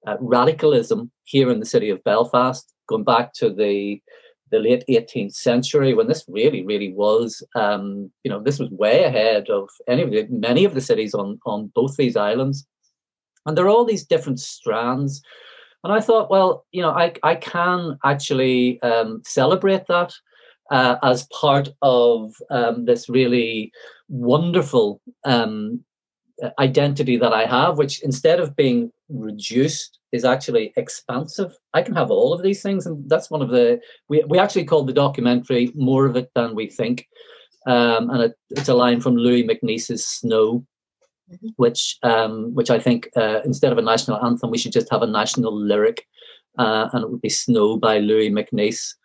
[0.06, 4.02] uh, radicalism here in the city of Belfast, going back to the
[4.52, 9.04] the late 18th century when this really, really was, um, you know, this was way
[9.04, 12.68] ahead of any of the, many of the cities on on both these islands.
[13.46, 15.24] And there are all these different strands
[15.84, 20.14] and I thought, well, you know, I, I can actually um, celebrate that
[20.70, 23.72] uh, as part of um, this really
[24.08, 25.84] wonderful um,
[26.60, 31.54] identity that I have, which instead of being reduced is actually expansive.
[31.74, 32.86] I can have all of these things.
[32.86, 36.56] And that's one of the, we, we actually called the documentary More of It Than
[36.56, 37.08] We Think.
[37.68, 40.66] Um, and it, it's a line from Louis MacNeice's Snow,
[41.32, 41.50] mm-hmm.
[41.58, 45.04] which um, which I think uh, instead of a national anthem, we should just have
[45.04, 46.08] a national lyric,
[46.58, 48.96] uh, and it would be "Snow" by Louis MacNeice.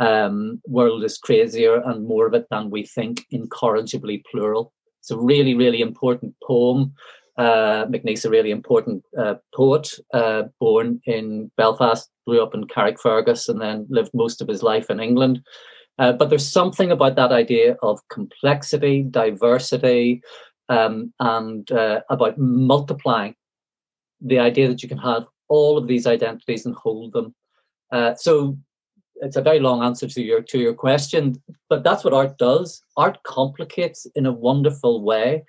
[0.00, 4.72] Um, World is crazier and more of it than we think, incorrigibly plural.
[4.98, 6.92] It's a really, really important poem.
[7.40, 7.86] Uh,
[8.24, 13.86] a really important uh, poet, uh, born in Belfast, grew up in Carrickfergus, and then
[13.88, 15.40] lived most of his life in England.
[15.98, 20.20] Uh, but there's something about that idea of complexity, diversity,
[20.68, 23.34] um, and uh, about multiplying
[24.20, 27.34] the idea that you can have all of these identities and hold them.
[27.90, 28.56] Uh, so
[29.16, 32.82] it's a very long answer to your to your question, but that's what art does.
[32.98, 35.42] Art complicates in a wonderful way.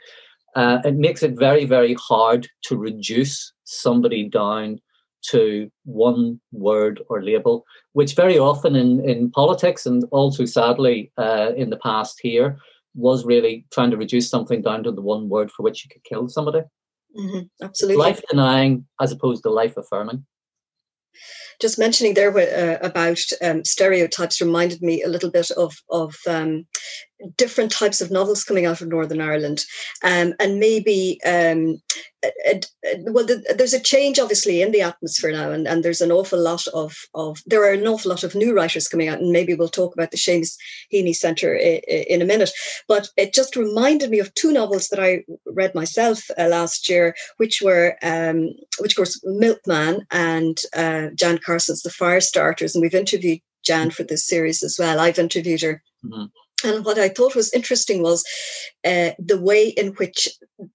[0.56, 4.80] Uh, it makes it very very hard to reduce somebody down
[5.24, 11.52] to one word or label, which very often in, in politics and also sadly uh,
[11.56, 12.58] in the past here
[12.96, 16.04] was really trying to reduce something down to the one word for which you could
[16.04, 16.62] kill somebody.
[17.18, 17.98] Mm-hmm, absolutely.
[17.98, 20.26] Life denying as opposed to life affirming.
[21.62, 26.66] just mentioning there uh, about um, stereotypes reminded me a little bit of of um,
[27.38, 29.66] different types of novels coming out of Northern Ireland,
[30.04, 31.82] um, and maybe um,
[33.00, 36.68] well, there's a change obviously in the atmosphere now, and, and there's an awful lot
[36.68, 39.70] of of there are an awful lot of new writers coming out, and maybe we'll
[39.70, 40.56] talk about the Seamus
[40.94, 42.52] Heaney Centre in a minute.
[42.88, 47.16] But it just reminded me of two novels that I read myself uh, last year,
[47.38, 48.50] which were um,
[48.80, 53.90] which of course Milkman and uh, Jan Carson's The Fire Starters, and we've interviewed Jan
[53.90, 55.00] for this series as well.
[55.00, 55.82] I've interviewed her.
[56.06, 56.26] Mm-hmm.
[56.64, 58.24] And what I thought was interesting was
[58.86, 60.30] uh, the way in which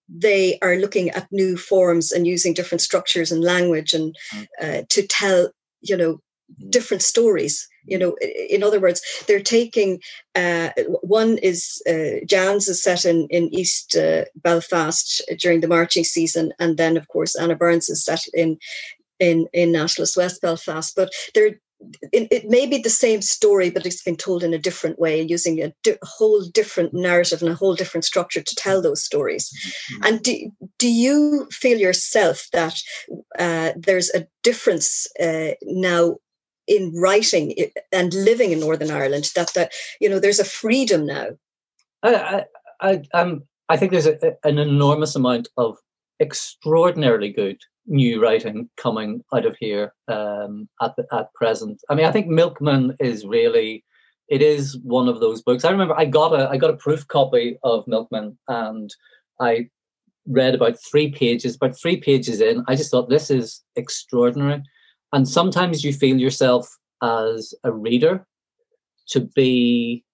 [0.09, 4.47] they are looking at new forms and using different structures and language and mm.
[4.61, 6.15] uh, to tell, you know,
[6.61, 6.71] mm.
[6.71, 7.69] different stories.
[7.85, 8.17] You know,
[8.51, 10.01] in other words, they're taking
[10.35, 10.71] uh,
[11.03, 16.53] one is uh, Jan's is set in in East uh, Belfast during the marching season,
[16.59, 18.59] and then of course Anna Burns is set in
[19.21, 20.95] in in Nationalist West Belfast.
[20.97, 21.61] But they're
[22.13, 25.21] it, it, may be the same story, but it's been told in a different way,
[25.23, 29.51] using a di- whole different narrative and a whole different structure to tell those stories.
[29.51, 30.05] Mm-hmm.
[30.05, 32.81] And do, do you feel yourself that
[33.39, 36.17] uh, there's a difference uh, now
[36.67, 37.55] in writing
[37.93, 39.31] and living in Northern Ireland?
[39.35, 41.29] That that you know, there's a freedom now.
[42.03, 42.45] I I
[42.81, 45.79] I, um, I think there's a, an enormous amount of
[46.21, 51.81] extraordinarily good new writing coming out of here um, at the, at present.
[51.89, 53.85] I mean, I think Milkman is really
[54.29, 55.65] it is one of those books.
[55.65, 58.95] I remember I got a I got a proof copy of Milkman and
[59.41, 59.69] I
[60.27, 61.55] read about three pages.
[61.55, 64.63] About three pages in, I just thought this is extraordinary.
[65.13, 66.69] And sometimes you feel yourself
[67.03, 68.27] as a reader
[69.09, 70.05] to be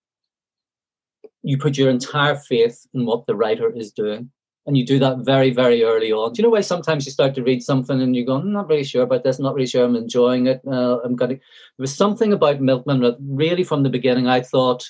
[1.43, 4.31] you put your entire faith in what the writer is doing
[4.67, 6.33] and you do that very very early on.
[6.33, 8.69] Do you know why sometimes you start to read something and you go i'm not
[8.69, 11.43] really sure about this not really sure i'm enjoying it uh, i'm going to there
[11.79, 14.85] was something about milkman that really from the beginning i thought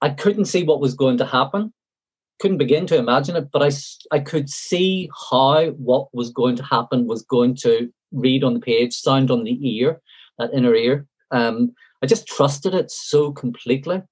[0.00, 1.72] i couldn't see what was going to happen.
[2.40, 3.70] Couldn't begin to imagine it but i
[4.16, 8.60] i could see how what was going to happen was going to read on the
[8.60, 10.00] page sound on the ear
[10.38, 11.06] that inner ear.
[11.30, 11.72] Um,
[12.02, 14.02] i just trusted it so completely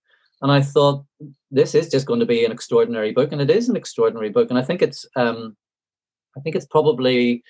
[0.42, 1.04] and I thought
[1.50, 4.50] this is just going to be an extraordinary book, and it is an extraordinary book.
[4.50, 5.56] And I think it's, um,
[6.36, 7.42] I think it's probably,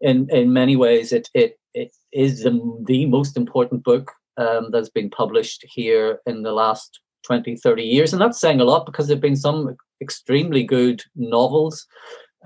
[0.00, 4.90] in in many ways, it it it is the the most important book um, that's
[4.90, 9.06] been published here in the last 20, 30 years, and that's saying a lot because
[9.06, 11.86] there've been some extremely good novels.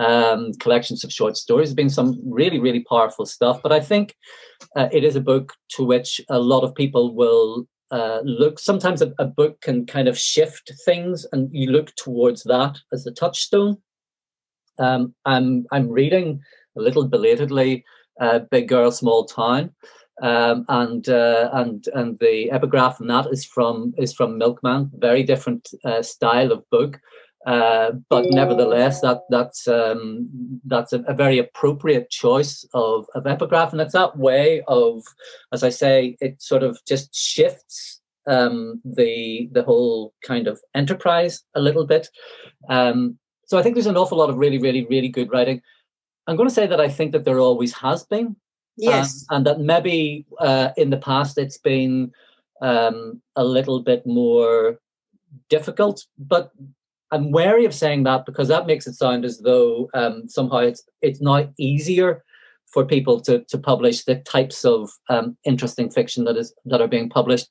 [0.00, 1.70] Um, collections of short stories.
[1.70, 3.60] There's been some really, really powerful stuff.
[3.64, 4.14] But I think
[4.76, 9.02] uh, it is a book to which a lot of people will uh, look sometimes
[9.02, 13.12] a, a, book can kind of shift things and you look towards that as the
[13.12, 13.78] touchstone.
[14.80, 16.40] Um, i'm i'm reading
[16.76, 17.84] a little belatedly
[18.20, 19.72] uh, big girl small town
[20.22, 24.90] um, and uh, and and the epigraph and that is from is from milkman.
[24.94, 26.98] Very different uh, style of book
[27.48, 30.28] uh, but nevertheless, that that's um,
[30.66, 35.02] that's a, a, very appropriate choice of, of epigraph, and it's that way of,
[35.50, 41.42] as I say, it sort of just shifts um, the the whole kind of enterprise
[41.54, 42.08] a little bit.
[42.68, 45.62] Um, so I think there's an awful lot of really, really, really good writing.
[46.26, 48.36] I'm going to say that I think that there always has been,
[48.76, 52.12] yes, um, and that maybe uh, in the past it's been
[52.60, 54.78] um, a little bit more
[55.48, 56.52] difficult, but
[57.10, 60.82] I'm wary of saying that because that makes it sound as though um, somehow it's
[61.02, 62.24] it's now easier
[62.66, 66.88] for people to to publish the types of um, interesting fiction that is that are
[66.88, 67.48] being published.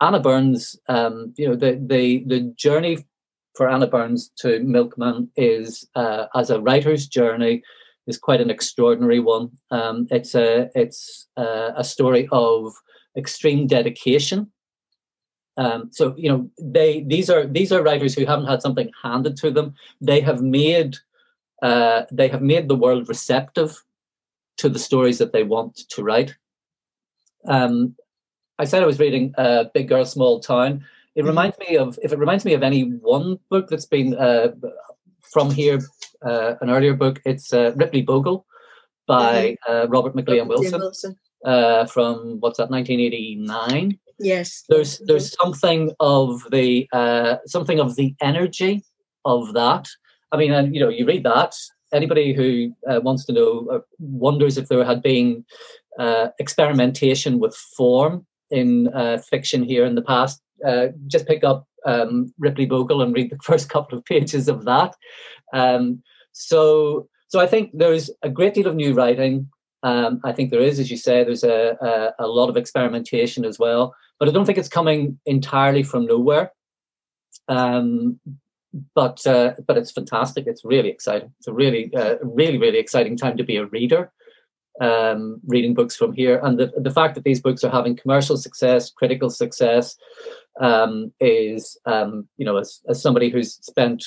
[0.00, 2.98] Anna Burns, um, you know, the the the journey
[3.54, 7.62] for Anna Burns to Milkman is uh, as a writer's journey
[8.06, 9.50] is quite an extraordinary one.
[9.70, 12.72] Um, it's a it's a, a story of
[13.16, 14.50] extreme dedication
[15.56, 19.36] um, so you know they these are these are writers who haven't had something handed
[19.38, 19.74] to them.
[20.00, 20.96] They have made
[21.62, 23.82] uh, they have made the world receptive
[24.58, 26.34] to the stories that they want to write.
[27.46, 27.96] Um,
[28.58, 30.84] I said I was reading uh, Big Girl Small Town.
[31.14, 31.28] It mm-hmm.
[31.28, 34.52] reminds me of if it reminds me of any one book that's been uh,
[35.32, 35.80] from here,
[36.24, 37.20] uh, an earlier book.
[37.24, 38.46] It's uh, Ripley Bogle
[39.06, 39.72] by mm-hmm.
[39.72, 41.16] uh, Robert McLiam Wilson, Wilson.
[41.44, 43.98] Uh, from what's that, 1989.
[44.22, 44.64] Yes.
[44.68, 48.84] There's there's something of the uh, something of the energy
[49.24, 49.88] of that.
[50.30, 51.54] I mean, and you know, you read that.
[51.92, 55.44] Anybody who uh, wants to know uh, wonders if there had been
[55.98, 60.40] uh, experimentation with form in uh, fiction here in the past.
[60.66, 64.64] Uh, just pick up um, Ripley Bogle and read the first couple of pages of
[64.64, 64.94] that.
[65.52, 66.02] Um,
[66.32, 69.50] so, so I think there's a great deal of new writing.
[69.82, 73.44] Um, I think there is, as you say, there's a, a, a lot of experimentation
[73.44, 76.52] as well, but I don't think it's coming entirely from nowhere.
[77.48, 78.20] Um,
[78.94, 80.46] but uh, but it's fantastic.
[80.46, 81.32] It's really exciting.
[81.38, 84.12] It's a really uh, really really exciting time to be a reader
[84.80, 86.40] um, reading books from here.
[86.42, 89.96] And the, the fact that these books are having commercial success, critical success,
[90.60, 94.04] um, is, um, you know, as, as somebody who's spent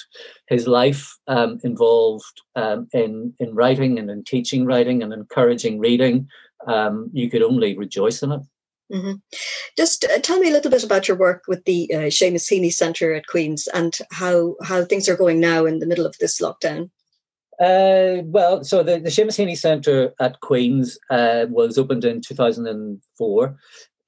[0.47, 6.28] his life um, involved um, in, in writing and in teaching writing and encouraging reading,
[6.68, 8.41] um, you could only rejoice in it.
[8.94, 9.14] Mm-hmm.
[9.78, 12.72] Just uh, tell me a little bit about your work with the uh, Seamus Heaney
[12.72, 16.40] Centre at Queen's and how, how things are going now in the middle of this
[16.40, 16.90] lockdown.
[17.60, 23.58] Uh, well, so the, the Seamus Heaney Centre at Queen's uh, was opened in 2004.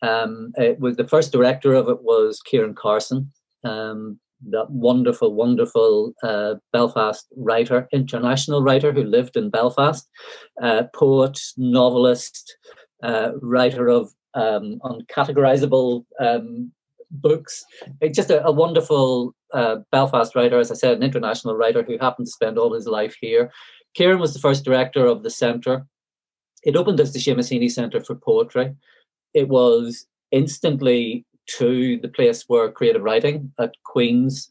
[0.01, 3.31] Um, it was the first director of it was Ciaran Carson,
[3.63, 4.19] um,
[4.49, 10.07] that wonderful, wonderful uh, Belfast writer, international writer who lived in Belfast,
[10.61, 12.57] uh, poet, novelist,
[13.01, 16.71] uh, writer of um, uncategorizable um,
[17.11, 17.63] books.
[18.01, 21.97] It's just a, a wonderful uh, Belfast writer, as I said, an international writer who
[21.97, 23.51] happened to spend all his life here.
[23.95, 25.85] Ciaran was the first director of the centre.
[26.63, 28.75] It opened as the Heaney Centre for Poetry.
[29.33, 31.25] It was instantly
[31.57, 34.49] to the place where creative writing at Queen's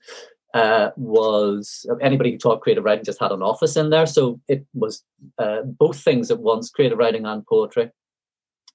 [0.54, 4.06] uh, was anybody who taught creative writing just had an office in there.
[4.06, 5.04] So it was
[5.38, 7.90] uh, both things at once, creative writing and poetry.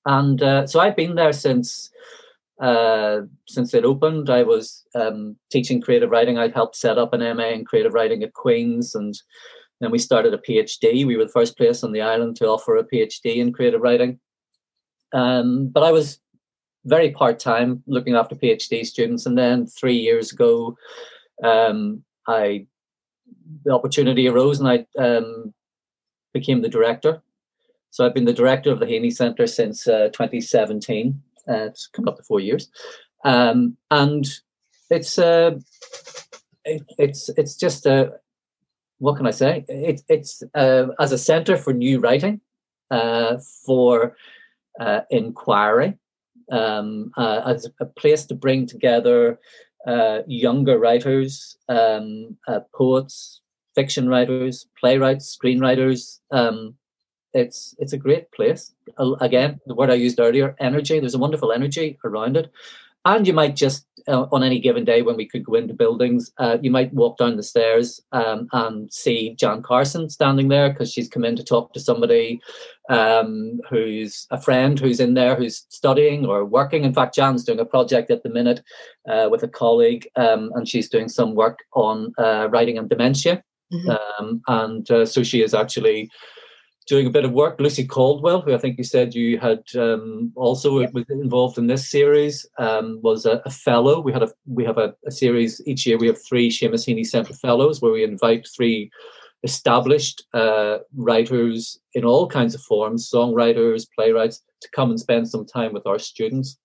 [0.05, 1.91] And uh, so I've been there since
[2.61, 4.29] uh, since it opened.
[4.29, 6.37] I was um, teaching creative writing.
[6.37, 9.19] I helped set up an MA in creative writing at Queen's, and
[9.79, 11.05] then we started a PhD.
[11.05, 14.19] We were the first place on the island to offer a PhD in creative writing.
[15.13, 16.19] Um, but I was
[16.85, 20.77] very part time looking after PhD students, and then three years ago,
[21.43, 22.67] um, I
[23.65, 25.53] the opportunity arose, and I um,
[26.33, 27.21] became the director.
[27.91, 31.21] So I've been the director of the Heaney Centre since uh, 2017.
[31.47, 32.69] Uh, it's come up to four years,
[33.25, 34.25] um, and
[34.89, 35.51] it's uh,
[36.63, 38.13] it, it's it's just a
[38.99, 39.65] what can I say?
[39.67, 42.39] It, it's uh, as a centre for new writing,
[42.91, 44.15] uh, for
[44.79, 45.97] uh, inquiry,
[46.51, 49.39] um, uh, as a place to bring together
[49.87, 53.41] uh, younger writers, um, uh, poets,
[53.73, 56.75] fiction writers, playwrights, screenwriters, um,
[57.33, 58.73] it's it's a great place.
[59.19, 60.99] Again, the word I used earlier, energy.
[60.99, 62.51] There's a wonderful energy around it,
[63.05, 66.31] and you might just uh, on any given day when we could go into buildings,
[66.37, 70.91] uh, you might walk down the stairs um, and see Jan Carson standing there because
[70.91, 72.41] she's come in to talk to somebody
[72.89, 76.83] um, who's a friend who's in there who's studying or working.
[76.83, 78.61] In fact, Jan's doing a project at the minute
[79.07, 83.43] uh, with a colleague, um, and she's doing some work on uh, writing and dementia.
[83.73, 83.89] Mm-hmm.
[83.89, 86.09] Um, and uh, so she is actually
[86.91, 87.57] doing a bit of work.
[87.57, 90.91] Lucy Caldwell, who I think you said you had um, also yep.
[90.91, 94.01] was involved in this series, um, was a, a, fellow.
[94.01, 95.97] We had a we have a, a, series each year.
[95.97, 98.91] We have three Seamus Heaney Centre Fellows where we invite three
[99.43, 105.45] established uh, writers in all kinds of forms, songwriters, playwrights, to come and spend some
[105.45, 106.57] time with our students.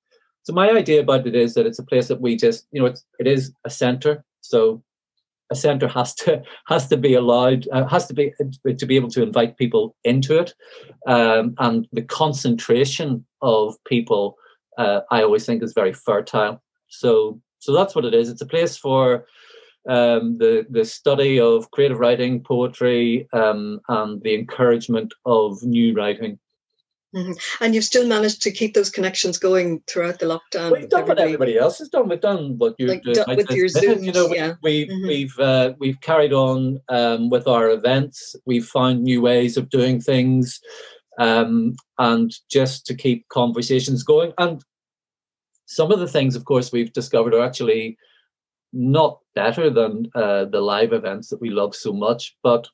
[0.42, 2.86] So my idea about it is that it's a place that we just, you know,
[2.86, 4.24] it's, it is a centre.
[4.40, 4.82] So
[5.50, 8.32] a centre has to has to be allowed uh, has to be
[8.78, 10.54] to be able to invite people into it,
[11.06, 14.36] um, and the concentration of people
[14.78, 16.62] uh, I always think is very fertile.
[16.88, 18.28] So so that's what it is.
[18.28, 19.26] It's a place for
[19.88, 26.38] um, the the study of creative writing, poetry, um, and the encouragement of new writing.
[27.16, 27.64] Mm-hmm.
[27.64, 30.72] And you've still managed to keep those connections going throughout the lockdown.
[30.72, 32.10] We've done what everybody else has done.
[32.10, 33.36] We've done what you're like, doing.
[33.36, 34.04] with your Zoom.
[34.04, 34.54] You know, yeah.
[34.62, 35.08] we've mm-hmm.
[35.08, 38.36] we've uh, we've carried on um, with our events.
[38.44, 40.60] We've found new ways of doing things,
[41.18, 44.34] um, and just to keep conversations going.
[44.36, 44.62] And
[45.64, 47.96] some of the things, of course, we've discovered are actually
[48.74, 52.68] not better than uh, the live events that we love so much, but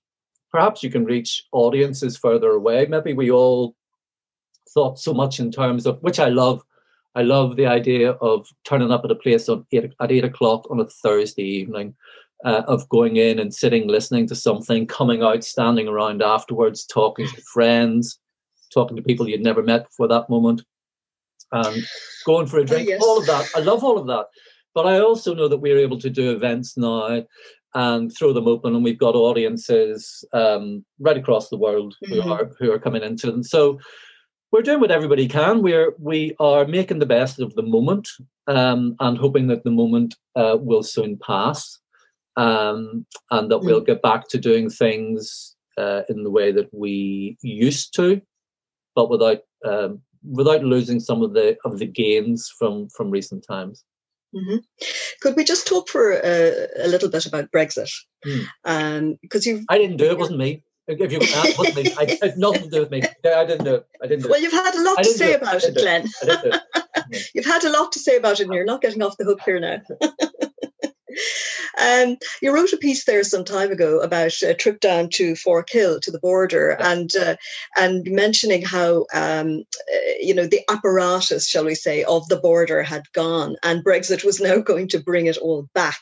[0.50, 2.86] perhaps you can reach audiences further away.
[2.86, 3.76] Maybe we all
[4.74, 6.62] thought so much in terms of which I love.
[7.14, 10.70] I love the idea of turning up at a place on eight, at eight o'clock
[10.70, 11.94] on a Thursday evening,
[12.44, 17.28] uh, of going in and sitting, listening to something, coming out, standing around afterwards, talking
[17.28, 18.18] to friends,
[18.72, 20.62] talking to people you'd never met before that moment,
[21.52, 21.84] and
[22.24, 22.88] going for a drink.
[22.88, 23.02] Oh, yes.
[23.02, 23.48] All of that.
[23.54, 24.26] I love all of that.
[24.74, 27.24] But I also know that we're able to do events now
[27.74, 32.20] and throw them open, and we've got audiences um, right across the world mm-hmm.
[32.20, 33.42] who are who are coming into them.
[33.42, 33.78] So
[34.52, 35.62] we're doing what everybody can.
[35.62, 38.08] We're we are making the best of the moment
[38.46, 41.80] um, and hoping that the moment uh, will soon pass,
[42.36, 43.64] um, and that mm.
[43.64, 48.20] we'll get back to doing things uh, in the way that we used to.
[48.94, 53.84] but without um, without losing some of the of the gains from from recent times.
[54.34, 54.58] Mm-hmm.
[55.20, 57.90] Could we just talk for a, a little bit about Brexit?
[58.22, 58.44] Because hmm.
[58.64, 60.12] um, you, I didn't do it.
[60.12, 60.62] it wasn't me.
[60.88, 61.06] If you
[61.76, 61.94] me.
[61.96, 63.02] I, had nothing to do with me.
[63.24, 63.86] I didn't do it.
[64.02, 66.08] I didn't Well, you've had a lot to say about it, Glenn.
[67.34, 69.40] you've had a lot to say about it, and you're not getting off the hook
[69.44, 69.80] here now.
[71.82, 76.00] Um, you wrote a piece there some time ago about a trip down to Forkhill
[76.00, 77.36] to the border, and uh,
[77.76, 82.82] and mentioning how um, uh, you know the apparatus, shall we say, of the border
[82.82, 86.00] had gone, and Brexit was now going to bring it all back.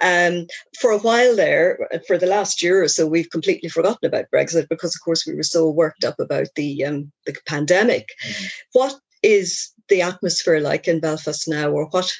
[0.00, 0.46] Um,
[0.80, 4.68] for a while there, for the last year or so, we've completely forgotten about Brexit
[4.68, 8.08] because, of course, we were so worked up about the um, the pandemic.
[8.24, 8.46] Mm-hmm.
[8.72, 12.10] What is the atmosphere like in Belfast now, or what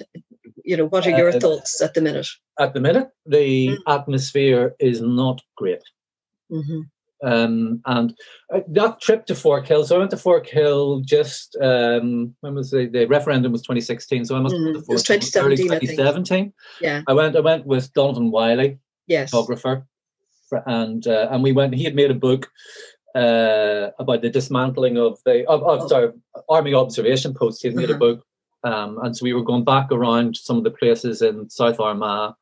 [0.64, 2.28] you know, what are your uh, thoughts at the minute?
[2.58, 3.78] At the minute, the mm.
[3.86, 5.82] atmosphere is not great.
[6.52, 6.80] Mm-hmm.
[7.24, 8.14] Um, and
[8.54, 12.86] uh, that trip to Forkhill, so I went to Forkhill just um, when was the,
[12.86, 15.66] the referendum was 2016, so I must mm, it was 2017.
[15.66, 16.52] 2017.
[16.80, 17.34] Yeah, I went.
[17.34, 19.84] I went with Donovan Wylie, yes, photographer,
[20.66, 21.74] and uh, and we went.
[21.74, 22.48] He had made a book
[23.18, 26.12] uh, about the dismantling of the of, of sorry
[26.48, 27.62] army observation posts.
[27.62, 28.24] He had made a book
[28.64, 32.34] um, and so we were going back around some of the places in South Armagh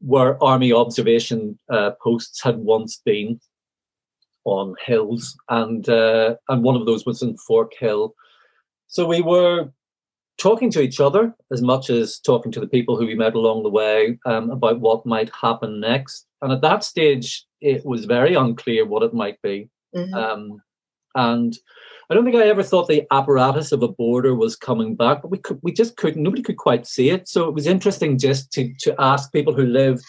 [0.00, 3.40] where army observation uh, posts had once been
[4.44, 8.12] on hills, and uh, and one of those was in Forkhill.
[8.88, 9.70] So we were
[10.38, 13.62] talking to each other as much as talking to the people who we met along
[13.62, 16.26] the way um, about what might happen next.
[16.42, 19.70] And at that stage, it was very unclear what it might be.
[19.96, 20.14] Mm-hmm.
[20.14, 20.62] Um,
[21.14, 21.56] and
[22.08, 25.30] I don't think I ever thought the apparatus of a border was coming back, but
[25.30, 26.22] we could, we just couldn't.
[26.22, 27.26] Nobody could quite see it.
[27.28, 30.00] So it was interesting just to to ask people who live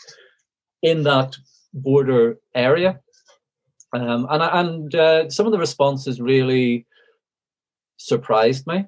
[0.83, 1.35] in that
[1.73, 2.99] border area,
[3.93, 6.85] um, and and uh, some of the responses really
[7.97, 8.85] surprised me.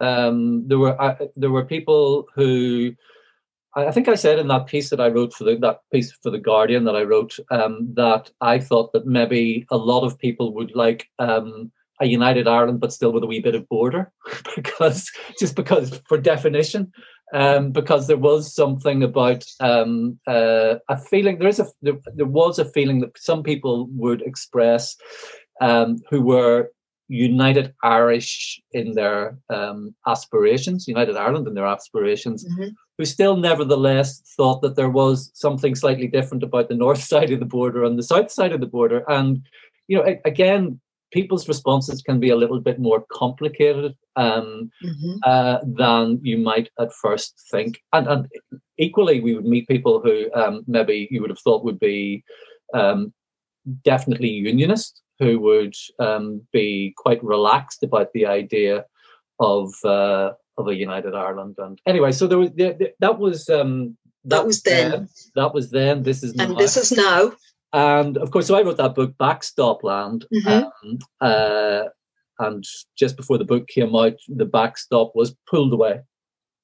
[0.00, 2.94] Um, there were uh, there were people who
[3.76, 6.30] I think I said in that piece that I wrote for the, that piece for
[6.30, 10.54] the Guardian that I wrote um, that I thought that maybe a lot of people
[10.54, 11.70] would like um,
[12.00, 14.10] a united Ireland, but still with a wee bit of border,
[14.56, 16.90] because just because for definition,
[17.34, 21.38] um, because there was something about um, uh, a feeling.
[21.38, 24.96] There is a there, there, was a feeling that some people would express
[25.60, 26.70] um, who were
[27.08, 32.44] united Irish in their um, aspirations, united Ireland in their aspirations.
[32.44, 32.70] Mm-hmm.
[32.98, 37.40] Who still, nevertheless, thought that there was something slightly different about the north side of
[37.40, 39.46] the border and the south side of the border, and
[39.88, 40.80] you know, again,
[41.12, 45.16] people's responses can be a little bit more complicated um, mm-hmm.
[45.24, 47.80] uh, than you might at first think.
[47.92, 48.28] And, and,
[48.78, 52.22] equally, we would meet people who um, maybe you would have thought would be
[52.74, 53.12] um,
[53.84, 58.84] definitely unionist, who would um, be quite relaxed about the idea
[59.40, 61.56] of uh, of a united Ireland.
[61.58, 64.90] And anyway, so there was that was um, that, that was then.
[64.90, 65.08] then.
[65.34, 66.02] That was then.
[66.02, 66.58] This is and now.
[66.58, 67.32] this is now.
[67.72, 70.24] And of course, so I wrote that book, Backstop Land.
[70.32, 70.88] Mm-hmm.
[70.88, 71.82] Um, uh,
[72.38, 72.64] and
[72.96, 76.00] just before the book came out, the backstop was pulled away,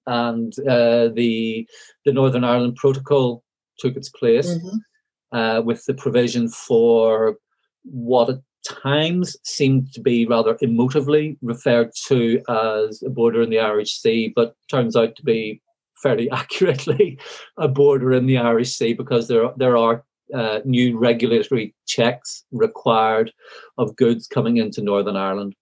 [0.06, 1.66] and uh, the
[2.04, 3.42] the Northern Ireland Protocol
[3.78, 5.36] took its place mm-hmm.
[5.36, 7.36] uh, with the provision for
[7.84, 13.58] what at times seemed to be rather emotively referred to as a border in the
[13.58, 15.60] Irish Sea, but turns out to be
[16.02, 17.18] fairly accurately
[17.56, 20.04] a border in the Irish Sea because there there are
[20.34, 23.32] uh, new regulatory checks required
[23.78, 25.54] of goods coming into Northern Ireland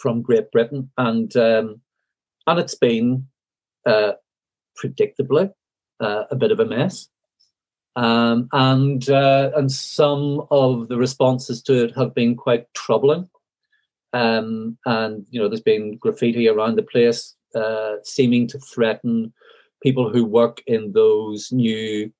[0.00, 1.80] from Great Britain, and um,
[2.46, 3.26] and it's been
[3.86, 4.12] uh,
[4.82, 5.50] predictably
[6.00, 7.08] uh, a bit of a mess.
[7.96, 13.28] Um, and uh, and some of the responses to it have been quite troubling.
[14.12, 19.32] Um, and you know, there's been graffiti around the place, uh, seeming to threaten
[19.82, 22.12] people who work in those new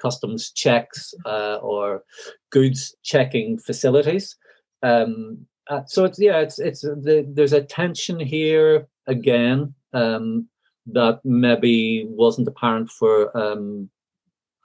[0.00, 2.02] customs checks uh, or
[2.50, 4.36] goods checking facilities.
[4.82, 10.48] Um, uh, so it's yeah, it's it's the, there's a tension here again um,
[10.86, 13.88] that maybe wasn't apparent for um,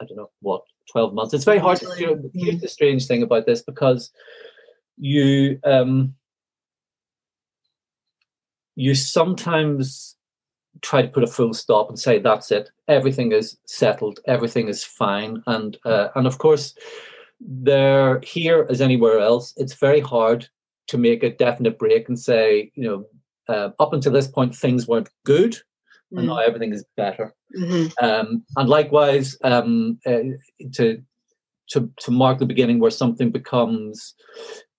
[0.01, 1.33] I don't know what twelve months.
[1.33, 1.79] It's very hard.
[1.79, 4.11] To, you know, here's the strange thing about this because
[4.97, 6.15] you um,
[8.75, 10.15] you sometimes
[10.81, 12.69] try to put a full stop and say that's it.
[12.87, 14.19] Everything is settled.
[14.27, 15.43] Everything is fine.
[15.47, 16.75] And uh, and of course
[17.39, 20.47] there here as anywhere else it's very hard
[20.87, 23.05] to make a definite break and say you know
[23.47, 25.57] uh, up until this point things weren't good
[26.11, 26.25] and mm.
[26.27, 28.05] now everything is better mm-hmm.
[28.05, 30.19] um, and likewise um, uh,
[30.73, 31.01] to
[31.69, 34.15] to to mark the beginning where something becomes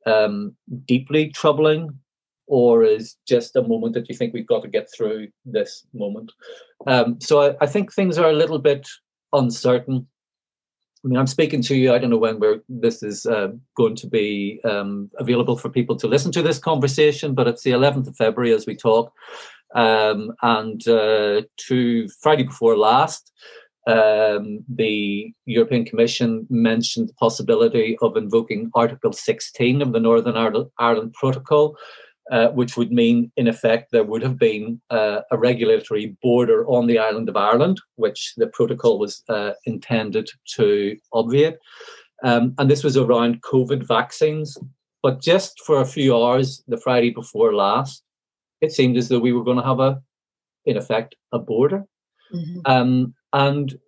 [0.06, 0.54] um,
[0.86, 1.98] deeply troubling
[2.50, 6.32] or is just a moment that you think we've got to get through this moment.
[6.88, 8.88] Um, so I, I, think things are a little bit
[9.32, 10.08] uncertain.
[11.04, 11.94] I mean, I'm speaking to you.
[11.94, 15.94] I don't know when we're, this is uh, going to be um, available for people
[15.96, 19.12] to listen to this conversation, but it's the 11th of February as we talk.
[19.74, 23.32] Um, and uh, to Friday before last,
[23.86, 30.36] um, the European Commission mentioned the possibility of invoking Article 16 of the Northern
[30.78, 31.76] Ireland Protocol,
[32.30, 36.86] uh, which would mean, in effect, there would have been uh, a regulatory border on
[36.86, 41.56] the island of Ireland, which the protocol was uh, intended to obviate.
[42.22, 44.56] Um, and this was around COVID vaccines.
[45.02, 48.02] But just for a few hours, the Friday before last,
[48.60, 50.00] it seemed as though we were going to have a,
[50.64, 51.84] in effect, a border.
[52.34, 52.60] Mm-hmm.
[52.64, 53.78] Um, and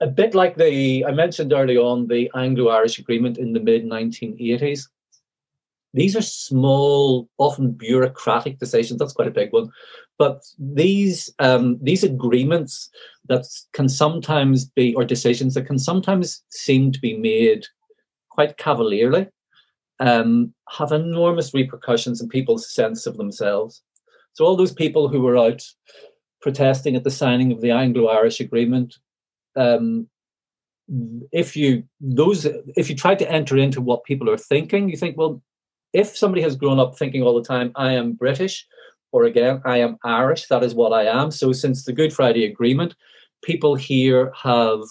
[0.00, 3.84] a bit like the, I mentioned early on, the Anglo Irish Agreement in the mid
[3.84, 4.88] 1980s.
[5.94, 8.98] These are small, often bureaucratic decisions.
[8.98, 9.70] That's quite a big one.
[10.18, 12.90] But these um, these agreements
[13.28, 17.66] that can sometimes be, or decisions that can sometimes seem to be made
[18.30, 19.28] quite cavalierly,
[20.00, 23.82] um, have enormous repercussions in people's sense of themselves.
[24.38, 25.64] So all those people who were out
[26.40, 28.94] protesting at the signing of the Anglo-Irish Agreement.
[29.56, 30.06] Um,
[31.32, 35.16] if you those if you try to enter into what people are thinking, you think,
[35.16, 35.42] well,
[35.92, 38.64] if somebody has grown up thinking all the time, I am British,
[39.10, 41.32] or again, I am Irish, that is what I am.
[41.32, 42.94] So since the Good Friday Agreement,
[43.42, 44.82] people here have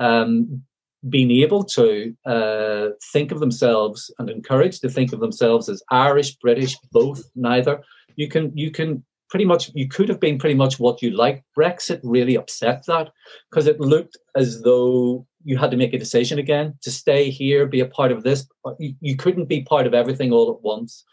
[0.00, 0.62] um,
[1.06, 6.36] been able to uh, think of themselves and encouraged to think of themselves as Irish,
[6.36, 7.82] British, both, neither.
[8.18, 11.44] You can you can pretty much you could have been pretty much what you like.
[11.56, 13.12] Brexit really upset that
[13.48, 17.64] because it looked as though you had to make a decision again to stay here,
[17.64, 18.48] be a part of this.
[18.80, 21.04] You, you couldn't be part of everything all at once.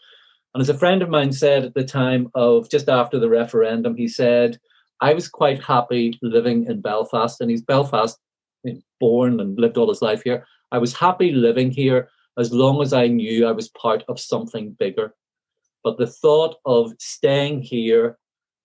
[0.52, 3.94] And as a friend of mine said at the time of just after the referendum,
[3.94, 4.58] he said,
[5.00, 8.18] I was quite happy living in Belfast, and he's Belfast,
[8.98, 10.44] born and lived all his life here.
[10.72, 14.72] I was happy living here as long as I knew I was part of something
[14.72, 15.14] bigger.
[15.84, 18.18] But the thought of staying here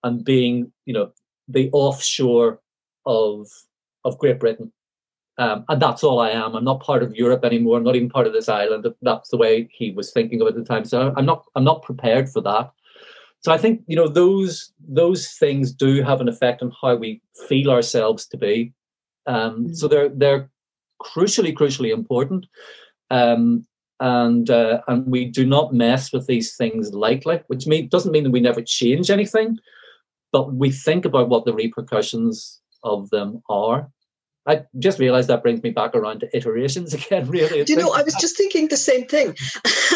[0.03, 1.11] and being, you know,
[1.47, 2.61] the offshore
[3.05, 3.47] of
[4.03, 4.71] of Great Britain,
[5.37, 6.55] um, and that's all I am.
[6.55, 7.77] I'm not part of Europe anymore.
[7.77, 8.85] I'm not even part of this island.
[9.01, 10.85] That's the way he was thinking of it at the time.
[10.85, 11.45] So I'm not.
[11.55, 12.71] I'm not prepared for that.
[13.41, 17.21] So I think you know those those things do have an effect on how we
[17.47, 18.73] feel ourselves to be.
[19.25, 19.75] Um, mm.
[19.75, 20.49] So they're they're
[21.01, 22.45] crucially crucially important.
[23.09, 23.65] Um,
[24.01, 28.23] and uh, and we do not mess with these things lightly, which mean, doesn't mean
[28.23, 29.59] that we never change anything,
[30.31, 33.89] but we think about what the repercussions of them are.
[34.47, 37.29] I just realized that brings me back around to iterations again.
[37.29, 39.35] Really, Do you know, I was just thinking the same thing,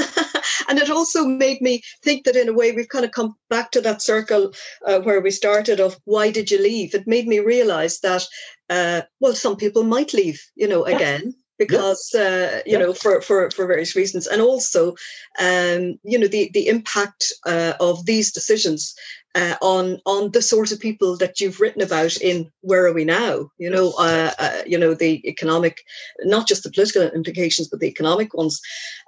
[0.70, 3.72] and it also made me think that in a way we've kind of come back
[3.72, 4.54] to that circle
[4.86, 6.94] uh, where we started of why did you leave?
[6.94, 8.24] It made me realize that
[8.70, 13.50] uh, well, some people might leave, you know, again because uh, you know for, for
[13.52, 14.28] for various reasons.
[14.28, 14.96] And also
[15.40, 18.96] um, you know the the impact uh, of these decisions
[19.36, 23.06] uh, on on the sort of people that you've written about in where are we
[23.06, 23.50] now?
[23.58, 25.84] You know uh, uh, you know the economic
[26.22, 28.62] not just the political implications but the economic ones.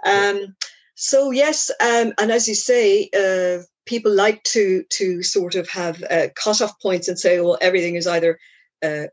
[0.06, 0.56] Um,
[0.96, 6.04] so yes um, and as you say uh, people like to to sort of have
[6.36, 8.40] cut-off points and say well everything is either
[8.84, 9.08] uh,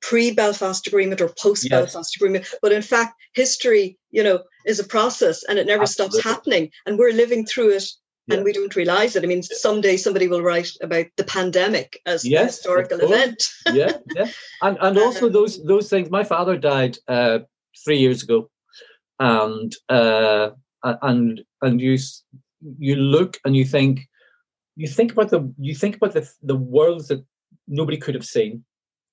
[0.00, 2.16] pre-Belfast Agreement or post-Belfast yes.
[2.16, 2.46] Agreement.
[2.62, 6.20] But in fact, history, you know, is a process and it never Absolutely.
[6.20, 6.70] stops happening.
[6.86, 7.84] And we're living through it
[8.26, 8.36] yeah.
[8.36, 9.24] and we don't realize it.
[9.24, 13.48] I mean, someday somebody will write about the pandemic as yes, a historical event.
[13.72, 14.30] yeah, yeah.
[14.62, 16.10] And and also um, those those things.
[16.10, 17.40] My father died uh,
[17.84, 18.50] three years ago.
[19.20, 20.50] And uh,
[20.82, 21.98] and and you
[22.78, 24.00] you look and you think
[24.76, 27.24] you think about the you think about the the worlds that
[27.66, 28.64] nobody could have seen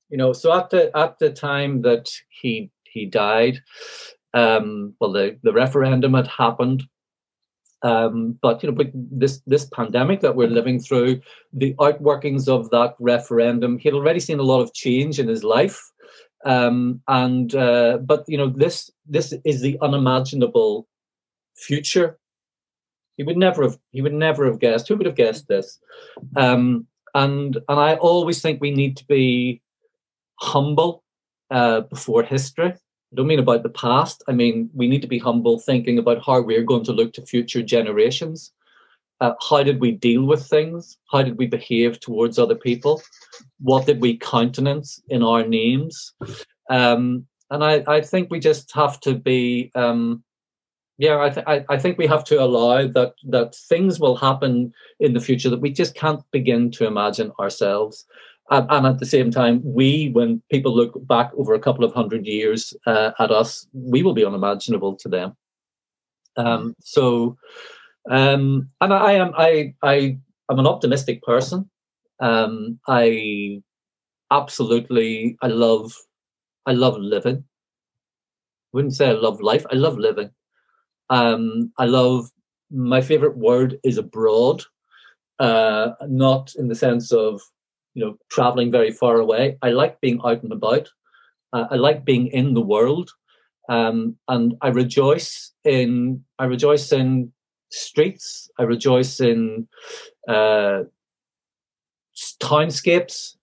[0.09, 3.59] you know so at the at the time that he he died
[4.33, 6.83] um well the the referendum had happened
[7.85, 11.21] um, but you know, but this this pandemic that we're living through,
[11.53, 15.79] the outworkings of that referendum, he'd already seen a lot of change in his life,
[16.45, 20.87] um, and uh, but you know, this this is the unimaginable
[21.55, 22.17] future.
[23.17, 24.87] He would never have he would never have guessed.
[24.87, 25.77] Who would have guessed this?
[26.35, 29.61] Um, and and I always think we need to be
[30.39, 31.03] humble
[31.51, 32.69] uh, before history.
[32.69, 34.23] I don't mean about the past.
[34.27, 37.25] I mean, we need to be humble thinking about how we're going to look to
[37.25, 38.51] future generations.
[39.21, 40.97] Uh, how did we deal with things?
[41.11, 43.01] How did we behave towards other people?
[43.59, 46.13] What did we countenance in our names?
[46.69, 50.23] Um, and I, I, think we just have to be um,
[50.97, 54.73] yeah, I, th- I, I think we have to allow that that things will happen
[54.99, 58.05] in the future that we just can't begin to imagine ourselves.
[58.51, 61.93] Um, and at the same time, we, when people look back over a couple of
[61.93, 65.35] hundred years uh, at us, we will be unimaginable to them.
[66.37, 67.37] Um, so,
[68.09, 70.17] um, and I, I am I I
[70.51, 71.69] am an optimistic person.
[72.19, 73.61] Um, I
[74.31, 75.93] absolutely I love
[76.65, 77.37] I love living.
[77.37, 79.65] I wouldn't say I love life.
[79.71, 80.29] I love living.
[81.09, 82.29] Um, I love
[82.71, 84.63] my favorite word is abroad,
[85.39, 87.41] uh, not in the sense of
[87.95, 89.57] you know traveling very far away.
[89.61, 90.89] I like being out and about.
[91.53, 93.09] Uh, I like being in the world,
[93.69, 97.31] um, and I rejoice in I rejoice in
[97.71, 98.49] streets.
[98.59, 99.67] I rejoice in
[100.27, 100.83] uh,
[102.41, 103.35] townscapes.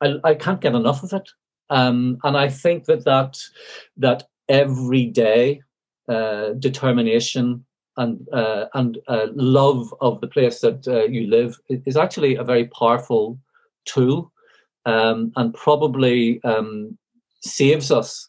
[0.00, 1.28] I, I can't get enough of it,
[1.68, 3.38] um, and I think that that
[3.98, 5.62] that every day
[6.08, 7.64] uh, determination
[7.96, 12.44] and uh, and uh, love of the place that uh, you live is actually a
[12.44, 13.38] very powerful
[13.84, 14.32] tool,
[14.86, 16.96] um, and probably um,
[17.42, 18.28] saves us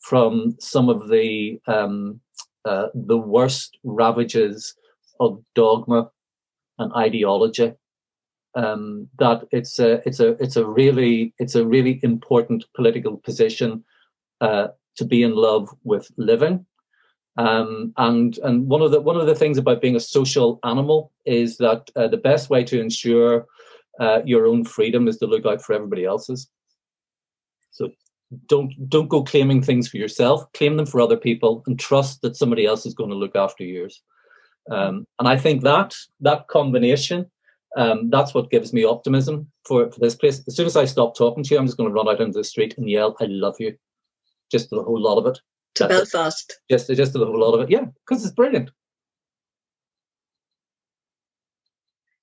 [0.00, 2.20] from some of the um,
[2.64, 4.74] uh, the worst ravages
[5.18, 6.10] of dogma
[6.78, 7.72] and ideology.
[8.56, 13.84] Um, that it's a it's a it's a really it's a really important political position
[14.40, 16.66] uh, to be in love with living
[17.36, 21.12] um, and and one of the one of the things about being a social animal
[21.24, 23.46] is that uh, the best way to ensure
[24.00, 26.48] uh, your own freedom is to look out for everybody else's.
[27.70, 27.90] So
[28.46, 30.50] don't don't go claiming things for yourself.
[30.54, 33.64] Claim them for other people, and trust that somebody else is going to look after
[33.64, 34.02] yours.
[34.70, 37.30] Um, and I think that that combination,
[37.76, 40.42] um, that's what gives me optimism for, for this place.
[40.46, 42.38] As soon as I stop talking to you, I'm just going to run out into
[42.38, 43.76] the street and yell, "I love you,"
[44.50, 45.40] just the whole lot of it
[45.76, 46.58] to Belfast.
[46.68, 46.74] It.
[46.74, 47.70] Just, just a whole lot of it.
[47.70, 48.70] Yeah, because it's brilliant.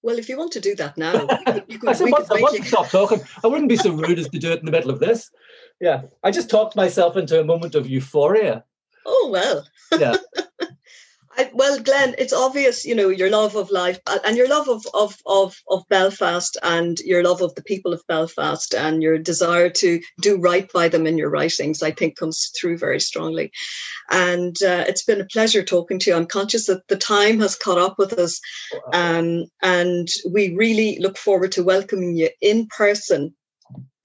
[0.04, 1.14] Well, if you want to do that now,
[1.68, 4.39] you could, I said, once, once stop talking, I wouldn't be so rude as to
[4.39, 5.32] do it in the middle of this.
[5.82, 8.64] Yeah, I just talked myself into a moment of euphoria.
[9.06, 9.68] Oh well.
[10.00, 10.18] Yeah.
[11.38, 14.86] I, well, Glenn, it's obvious, you know, your love of life and your love of,
[14.94, 19.70] of, of, of Belfast and your love of the people of Belfast and your desire
[19.70, 23.52] to do right by them in your writings, I think comes through very strongly.
[24.10, 26.16] And uh, it's been a pleasure talking to you.
[26.16, 28.42] I'm conscious that the time has caught up with us.
[28.92, 33.36] Um, and we really look forward to welcoming you in person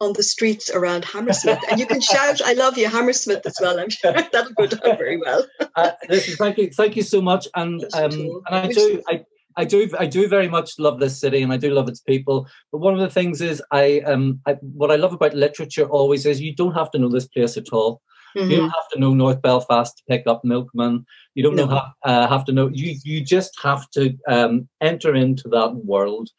[0.02, 1.60] on the streets around Hammersmith.
[1.70, 3.78] And you can shout, I love you, Hammersmith as well.
[3.78, 5.46] I'm sure that'll go down very well.
[5.76, 7.46] uh, listen, thank you, thank you so much.
[7.54, 9.24] And um, and I do I,
[9.56, 12.48] I do I do very much love this city and I do love its people.
[12.72, 16.26] But one of the things is I um I, what I love about literature always
[16.26, 18.02] is you don't have to know this place at all.
[18.36, 18.50] Mm-hmm.
[18.50, 21.04] You don't have to know North Belfast to pick up Milkman.
[21.34, 21.66] You don't no.
[21.66, 22.70] know, uh, have to know.
[22.72, 26.30] You you just have to um, enter into that world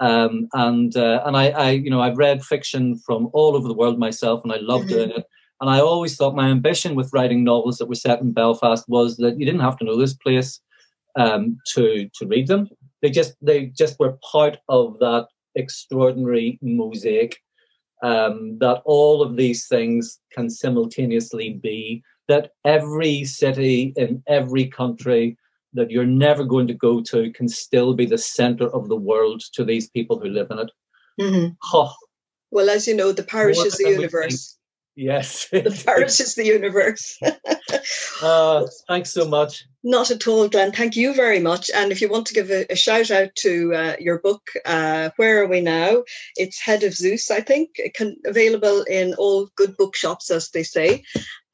[0.00, 3.74] um, and uh, and I, I, you know, I've read fiction from all over the
[3.74, 4.90] world myself, and I love mm-hmm.
[4.90, 5.26] doing it.
[5.60, 9.16] And I always thought my ambition with writing novels that were set in Belfast was
[9.18, 10.60] that you didn't have to know this place
[11.16, 12.68] um, to to read them.
[13.00, 17.38] They just they just were part of that extraordinary mosaic
[18.02, 22.02] um, that all of these things can simultaneously be.
[22.28, 25.36] That every city in every country
[25.74, 29.42] that you're never going to go to can still be the center of the world
[29.54, 30.70] to these people who live in it.
[31.20, 31.54] Mm-hmm.
[31.72, 31.94] Oh,
[32.50, 34.58] well, as you know, the parish is the universe.
[34.94, 35.48] Yes.
[35.52, 37.18] the parish is the universe.
[38.22, 39.64] uh, thanks so much.
[39.82, 40.72] Not at all, Glenn.
[40.72, 41.70] Thank you very much.
[41.74, 45.10] And if you want to give a, a shout out to uh, your book, uh,
[45.16, 46.04] Where Are We Now?
[46.36, 51.02] It's Head of Zeus, I think, can, available in all good bookshops, as they say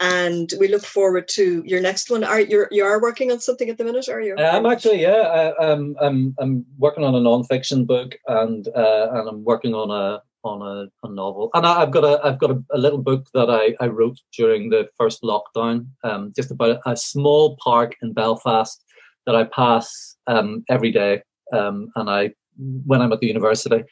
[0.01, 2.22] and we look forward to your next one.
[2.22, 4.09] Are you you are working on something at the minute?
[4.09, 4.36] Are you?
[4.36, 5.53] I'm actually yeah.
[5.59, 9.74] I, am I'm, I'm I'm working on a non-fiction book and uh, and I'm working
[9.74, 11.51] on a on a, a novel.
[11.55, 14.18] And I, have got a I've got a, a, little book that I, I wrote
[14.36, 18.82] during the first lockdown, um, just about a, small park in Belfast
[19.26, 21.22] that I pass um, every day.
[21.53, 23.84] Um, and I when I'm at the university.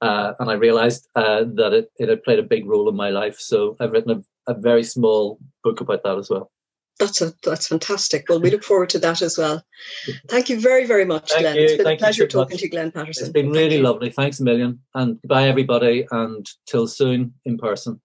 [0.00, 3.10] Uh, and I realized uh, that it, it had played a big role in my
[3.10, 3.38] life.
[3.38, 6.51] So I've written a, a very small book about that as well.
[7.02, 8.26] That's a, that's fantastic.
[8.28, 9.64] Well, we look forward to that as well.
[10.28, 11.56] Thank you very, very much, Thank Glenn.
[11.56, 11.62] You.
[11.62, 12.60] It's been Thank a pleasure talking much.
[12.60, 13.24] to you, Glenn Patterson.
[13.24, 14.10] It's been really lovely.
[14.10, 14.78] Thanks a million.
[14.94, 16.06] And goodbye, everybody.
[16.12, 18.00] And till soon in person.